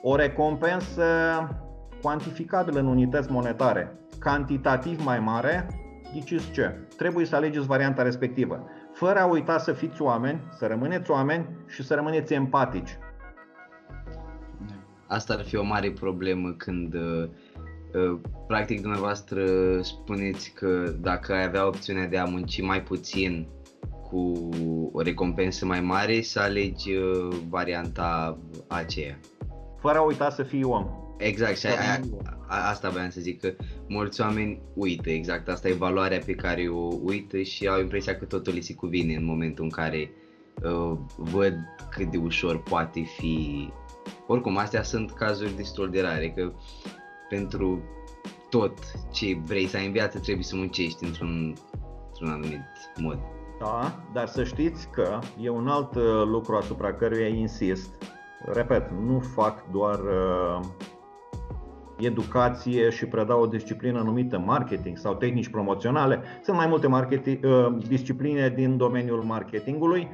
[0.02, 1.04] o recompensă
[2.02, 3.98] cuantificabilă în unități monetare,
[4.28, 5.68] cantitativ mai mare,
[6.14, 6.76] ghiciți ce?
[6.98, 11.84] Trebuie să alegeți varianta respectivă, fără a uita să fiți oameni, să rămâneți oameni și
[11.84, 12.98] să rămâneți empatici.
[15.08, 17.30] Asta ar fi o mare problemă când uh,
[17.94, 19.44] uh, practic dumneavoastră
[19.82, 23.48] spuneți că dacă ai avea opțiunea de a munci mai puțin
[24.10, 24.50] cu
[24.92, 29.20] o recompensă mai mare, să alegi uh, varianta aceea.
[29.80, 31.07] Fără a uita să fii om.
[31.18, 32.00] Exact, și aia,
[32.48, 33.54] a, asta vreau să zic că
[33.88, 38.26] mulți oameni uită, exact, asta e valoarea pe care o uită și au impresia că
[38.26, 40.12] totul li se cuvine în momentul în care
[40.64, 41.54] uh, văd
[41.90, 43.70] cât de ușor poate fi.
[44.28, 46.54] Oricum, astea sunt cazuri destul de rare, că
[47.30, 47.84] pentru
[48.50, 48.78] tot
[49.12, 51.56] ce vrei să ai în viață trebuie să muncești într-un,
[52.08, 52.62] într-un anumit
[52.96, 53.20] mod.
[53.60, 57.90] Da, dar să știți că e un alt uh, lucru asupra căruia insist.
[58.46, 60.66] Repet, nu fac doar uh,
[62.00, 66.22] educație și predau o disciplină numită marketing sau tehnici promoționale.
[66.44, 70.08] Sunt mai multe marketing, uh, discipline din domeniul marketingului,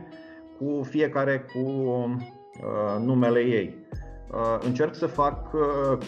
[0.58, 3.76] cu fiecare cu uh, numele ei.
[4.32, 5.50] Uh, încerc să fac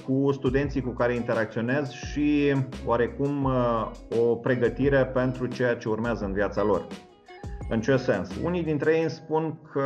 [0.06, 2.54] cu studenții cu care interacționez și
[2.86, 3.50] oarecum
[4.20, 6.88] o pregătire pentru ceea ce urmează în viața lor.
[7.70, 8.30] În ce sens?
[8.44, 9.84] Unii dintre ei îmi spun că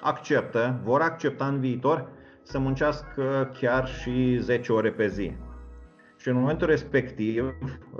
[0.00, 2.08] acceptă, vor accepta în viitor
[2.46, 5.32] să muncească chiar și 10 ore pe zi.
[6.16, 7.54] Și în momentul respectiv,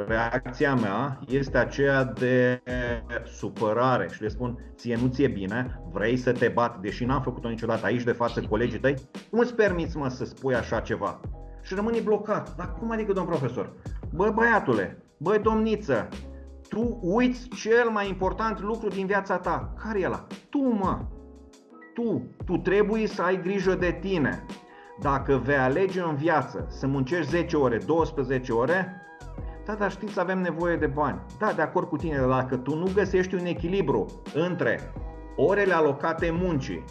[0.06, 2.62] reacția mea este aceea de
[3.24, 7.48] supărare și le spun, ție nu ție bine, vrei să te bat, deși n-am făcut-o
[7.48, 8.94] niciodată aici de față colegii tăi,
[9.30, 11.20] cum îți permiți mă să spui așa ceva?
[11.62, 12.56] Și rămâni blocat.
[12.56, 13.72] Dar cum adică, domn profesor?
[14.14, 16.08] Bă, băiatule, bă, domniță,
[16.68, 19.74] tu uiți cel mai important lucru din viața ta.
[19.82, 20.26] Care e ăla?
[20.50, 20.98] Tu, mă,
[21.96, 24.44] tu, tu trebuie să ai grijă de tine.
[25.00, 29.00] Dacă vei alege în viață să muncești 10 ore, 12 ore,
[29.64, 31.20] da, dar știți, avem nevoie de bani.
[31.38, 34.92] Da, de acord cu tine, dacă tu nu găsești un echilibru între
[35.36, 36.84] orele alocate muncii,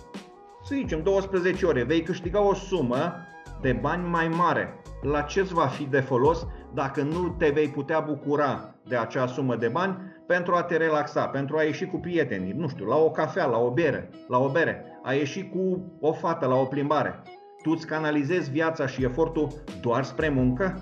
[0.63, 3.13] să zicem 12 ore, vei câștiga o sumă
[3.61, 4.81] de bani mai mare.
[5.01, 9.27] La ce îți va fi de folos dacă nu te vei putea bucura de acea
[9.27, 9.97] sumă de bani
[10.27, 13.57] pentru a te relaxa, pentru a ieși cu prietenii, nu știu, la o cafea, la
[13.57, 17.21] o bere, la o bere, a ieși cu o fată la o plimbare.
[17.63, 19.47] Tu îți canalizezi viața și efortul
[19.81, 20.81] doar spre muncă?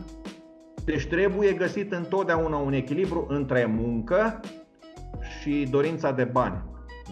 [0.85, 4.39] Deci trebuie găsit întotdeauna un echilibru între muncă
[5.39, 6.63] și dorința de bani,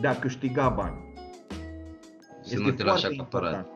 [0.02, 1.14] de a câștiga bani.
[2.42, 3.68] Să este nu te lași acaparat.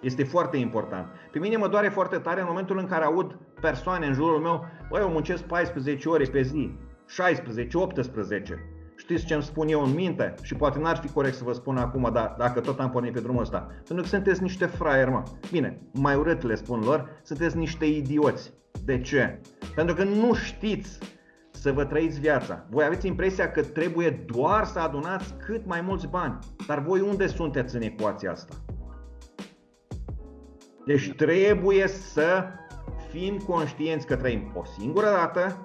[0.00, 1.06] Este foarte important.
[1.32, 4.66] Pe mine mă doare foarte tare în momentul în care aud persoane în jurul meu,
[4.88, 6.70] băi, eu muncesc 14 ore pe zi,
[7.10, 8.58] 16, 18.
[8.96, 10.34] Știți ce îmi spun eu în minte?
[10.42, 13.20] Și poate n-ar fi corect să vă spun acum, dar dacă tot am pornit pe
[13.20, 13.58] drumul ăsta.
[13.58, 15.22] Pentru că sunteți niște fraieri, mă.
[15.50, 18.52] Bine, mai urât le spun lor, sunteți niște idioți.
[18.84, 19.40] De ce?
[19.74, 20.98] Pentru că nu știți
[21.50, 22.66] să vă trăiți viața.
[22.70, 26.38] Voi aveți impresia că trebuie doar să adunați cât mai mulți bani.
[26.66, 28.54] Dar voi unde sunteți în ecuația asta?
[30.86, 32.44] Deci trebuie să
[33.10, 35.62] fim conștienți că trăim o singură dată,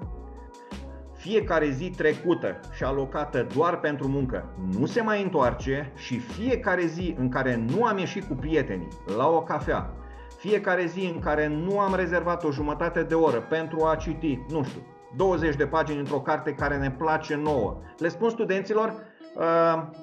[1.25, 4.49] fiecare zi trecută și alocată doar pentru muncă.
[4.79, 9.27] Nu se mai întoarce și fiecare zi în care nu am ieșit cu prietenii la
[9.27, 9.93] o cafea,
[10.37, 14.63] fiecare zi în care nu am rezervat o jumătate de oră pentru a citi, nu
[14.63, 14.81] știu,
[15.15, 17.81] 20 de pagini într-o carte care ne place nouă.
[17.97, 18.93] Le spun studenților,
[19.35, 19.43] uh,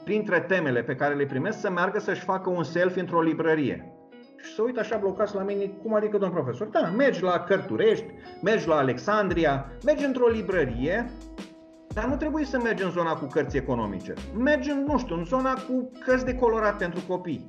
[0.05, 3.92] printre temele pe care le primesc, să meargă să-și facă un selfie într-o librărie
[4.43, 6.67] și să uită așa blocați la mine, cum adică, domn profesor?
[6.67, 8.07] Da, mergi la Cărturești,
[8.43, 11.11] mergi la Alexandria, mergi într-o librărie,
[11.89, 14.15] dar nu trebuie să mergi în zona cu cărți economice.
[14.39, 17.45] Mergi, în, nu știu, în zona cu cărți de colorat pentru copii.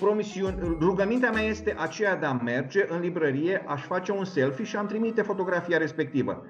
[0.00, 4.76] Promisiun, rugămintea mea este aceea de a merge în librărie, aș face un selfie și
[4.76, 6.44] am trimite fotografia respectivă.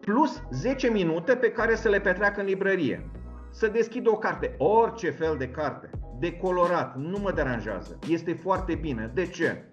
[0.00, 3.10] Plus 10 minute pe care să le petreacă în librărie.
[3.54, 7.98] Să deschid o carte, orice fel de carte decolorat, nu mă deranjează.
[8.08, 9.10] Este foarte bine.
[9.14, 9.64] De ce?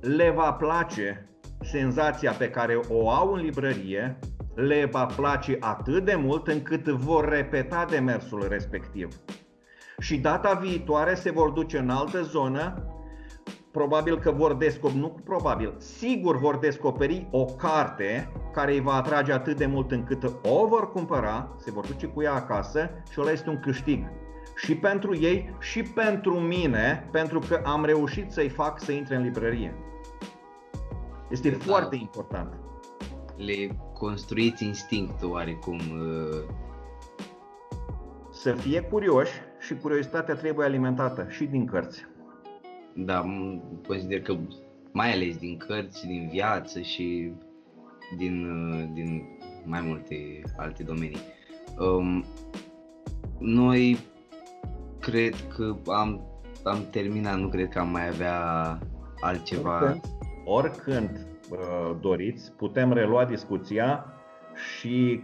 [0.00, 1.28] Le va place
[1.60, 4.18] senzația pe care o au în librărie
[4.54, 9.08] le va place atât de mult încât vor repeta demersul respectiv.
[9.98, 12.86] Și data viitoare se vor duce în altă zonă,
[13.74, 19.32] probabil că vor descoperi, nu probabil, sigur vor descoperi o carte care îi va atrage
[19.32, 23.30] atât de mult încât o vor cumpăra, se vor duce cu ea acasă și ăla
[23.30, 24.04] este un câștig.
[24.56, 29.22] Și pentru ei și pentru mine, pentru că am reușit să-i fac să intre în
[29.22, 29.74] librărie.
[31.30, 31.56] Este da.
[31.58, 32.54] foarte important.
[33.36, 35.78] Le construiți instinctul oarecum.
[35.78, 36.54] Uh,
[38.30, 42.12] să fie curioși și curiozitatea trebuie alimentată și din cărți.
[42.94, 43.24] Da,
[43.86, 44.36] consider că
[44.92, 47.32] mai ales din cărți, din viață și
[48.16, 49.22] din, uh, din
[49.64, 51.18] mai multe alte domenii.
[51.78, 52.24] Um,
[53.38, 53.98] noi
[55.00, 56.20] cred că am,
[56.62, 58.78] am terminat, nu cred că am mai avea
[59.20, 59.78] altceva.
[59.80, 60.00] Oricând,
[60.44, 64.06] oricând uh, doriți, putem relua discuția
[64.76, 65.22] și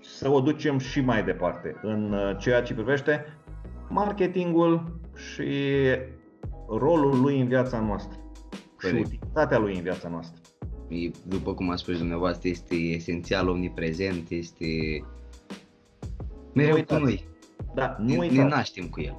[0.00, 3.24] să o ducem și mai departe în uh, ceea ce privește
[3.88, 5.52] marketingul și
[6.78, 8.18] rolul lui în viața noastră
[8.80, 9.06] Corect.
[9.06, 10.40] și utilitatea lui în viața noastră.
[11.22, 14.66] După cum a spus dumneavoastră, este esențial, omniprezent, este
[16.52, 17.28] mereu cu noi.
[17.74, 19.16] Da, nu ne, ne naștem cu el.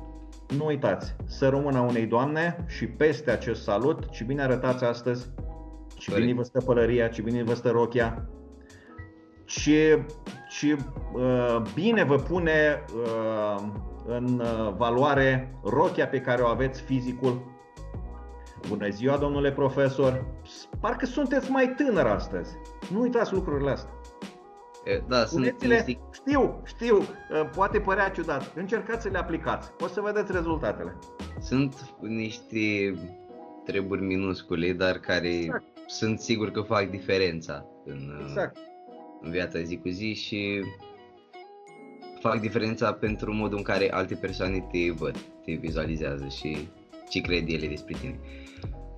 [0.58, 5.30] Nu uitați, să rămână unei doamne și peste acest salut, ce bine arătați astăzi,
[5.98, 8.30] ce bine vă stă pălăria, ce bine vă stă rochia,
[9.46, 10.06] ce,
[10.50, 10.78] ce
[11.14, 13.64] uh, bine vă pune uh,
[14.06, 17.60] în uh, valoare rochia pe care o aveți, fizicul.
[18.68, 20.26] Bună ziua, domnule profesor!
[20.80, 22.56] Parcă sunteți mai tânăr astăzi.
[22.92, 23.92] Nu uitați lucrurile astea.
[25.08, 26.00] Da, sunt niște...
[26.12, 27.02] Știu, știu,
[27.56, 28.54] poate părea ciudat.
[28.56, 29.72] Încercați să le aplicați.
[29.80, 30.98] O să vedeți rezultatele.
[31.40, 32.94] Sunt niște
[33.66, 35.64] treburi minuscule, dar care exact.
[35.88, 38.58] sunt sigur că fac diferența în, exact.
[39.22, 40.64] în viața zi cu zi și
[42.22, 46.68] fac diferența pentru modul în care alte persoane te văd, te vizualizează și
[47.10, 48.20] ce cred ele despre tine.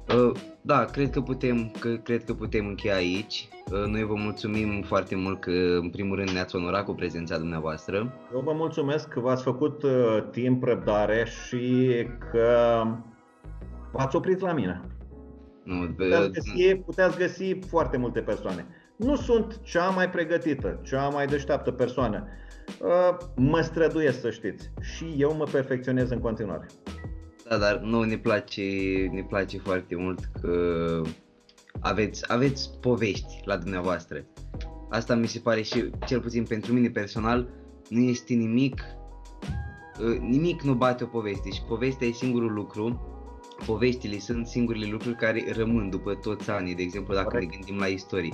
[0.09, 3.47] Uh, da, cred că putem, că, cred că putem încheia aici.
[3.71, 5.51] Uh, noi vă mulțumim foarte mult că
[5.81, 8.13] în primul rând ne-ați onorat cu prezența dumneavoastră.
[8.33, 11.87] Eu vă mulțumesc că v-ați făcut uh, timp, răbdare și
[12.31, 12.81] că
[13.91, 14.81] v-ați oprit la mine.
[15.63, 18.65] Nu, puteați, găsi, puteați găsi foarte multe persoane.
[18.95, 22.27] Nu sunt cea mai pregătită, cea mai deșteaptă persoană.
[22.81, 26.67] Uh, mă străduiesc să știți și eu mă perfecționez în continuare.
[27.49, 28.61] Da, dar nu ne place,
[29.11, 31.01] ne place foarte mult că
[31.79, 34.25] aveți, aveți povești la dumneavoastră.
[34.89, 37.49] Asta mi se pare și, cel puțin pentru mine personal,
[37.89, 38.83] nu este nimic,
[39.99, 43.07] uh, nimic nu bate o poveste și povestea e singurul lucru,
[43.65, 47.51] poveștile sunt singurele lucruri care rămân după toți anii, de exemplu dacă Correct.
[47.51, 48.33] ne gândim la istorie.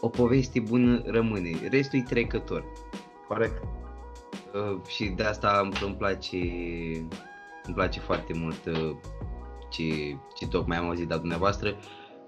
[0.00, 2.64] O poveste bună rămâne, restul e trecător.
[3.28, 3.62] Corect.
[4.54, 6.36] Uh, și de asta îmi place,
[7.64, 8.96] îmi place foarte mult uh,
[9.70, 9.84] ce,
[10.34, 11.68] ce tocmai am auzit de dumneavoastră.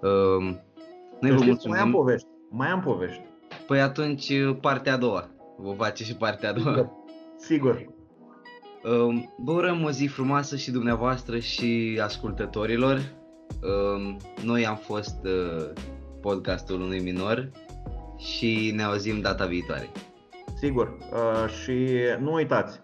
[0.01, 0.55] Uh,
[1.21, 1.77] noi vă mulțumim.
[1.77, 2.27] Mai am povești.
[2.51, 3.23] Mai am povești.
[3.67, 5.29] Păi atunci uh, partea a doua.
[5.57, 6.75] Vă face și partea a doua.
[6.75, 6.91] Sigur.
[7.37, 7.99] Sigur.
[8.83, 13.13] Uh, vă urăm o zi frumoasă și dumneavoastră și ascultătorilor.
[13.63, 15.71] Uh, noi am fost uh,
[16.21, 17.51] podcastul unui minor
[18.17, 19.91] și ne auzim data viitoare.
[20.61, 20.97] Sigur.
[21.13, 21.89] Uh, și
[22.19, 22.81] nu uitați,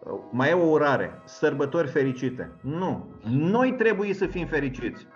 [0.00, 2.52] uh, mai e o urare, sărbători fericite.
[2.60, 5.06] Nu, noi trebuie să fim fericiți.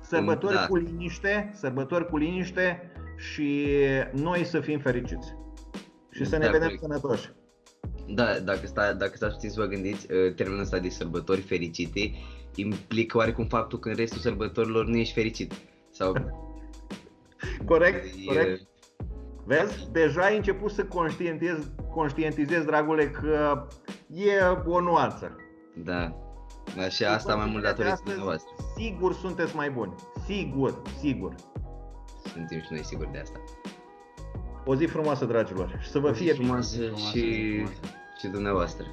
[0.00, 0.66] Sărbători da.
[0.66, 3.68] cu liniște, sărbători cu liniște și
[4.12, 5.34] noi să fim fericiți.
[6.10, 6.82] Și să ne da, vedem corect.
[6.82, 7.32] sănătoși.
[8.08, 12.12] Da, dacă, sta, dacă stați puțin să vă gândiți, uh, termenul ăsta de sărbători fericite
[12.54, 15.52] implică oarecum faptul că în restul sărbătorilor nu ești fericit.
[15.90, 16.12] Sau...
[17.64, 18.72] corect, e, corect.
[19.44, 19.88] Vezi?
[19.92, 23.66] Deja ai început să conștientizezi, conștientizezi, dragule, că
[24.08, 25.36] e o nuanță.
[25.74, 26.16] Da.
[26.86, 28.50] Așa asta mai mult datorită dumneavoastră.
[28.76, 29.94] Sigur sunteți mai buni.
[30.26, 31.34] Sigur, sigur.
[32.32, 33.38] Suntem și noi siguri de asta.
[34.64, 35.78] O zi frumoasă, dragilor.
[35.82, 36.96] Și să vă o fie frumoasă, bine.
[36.96, 37.66] și,
[38.18, 38.86] și dumneavoastră.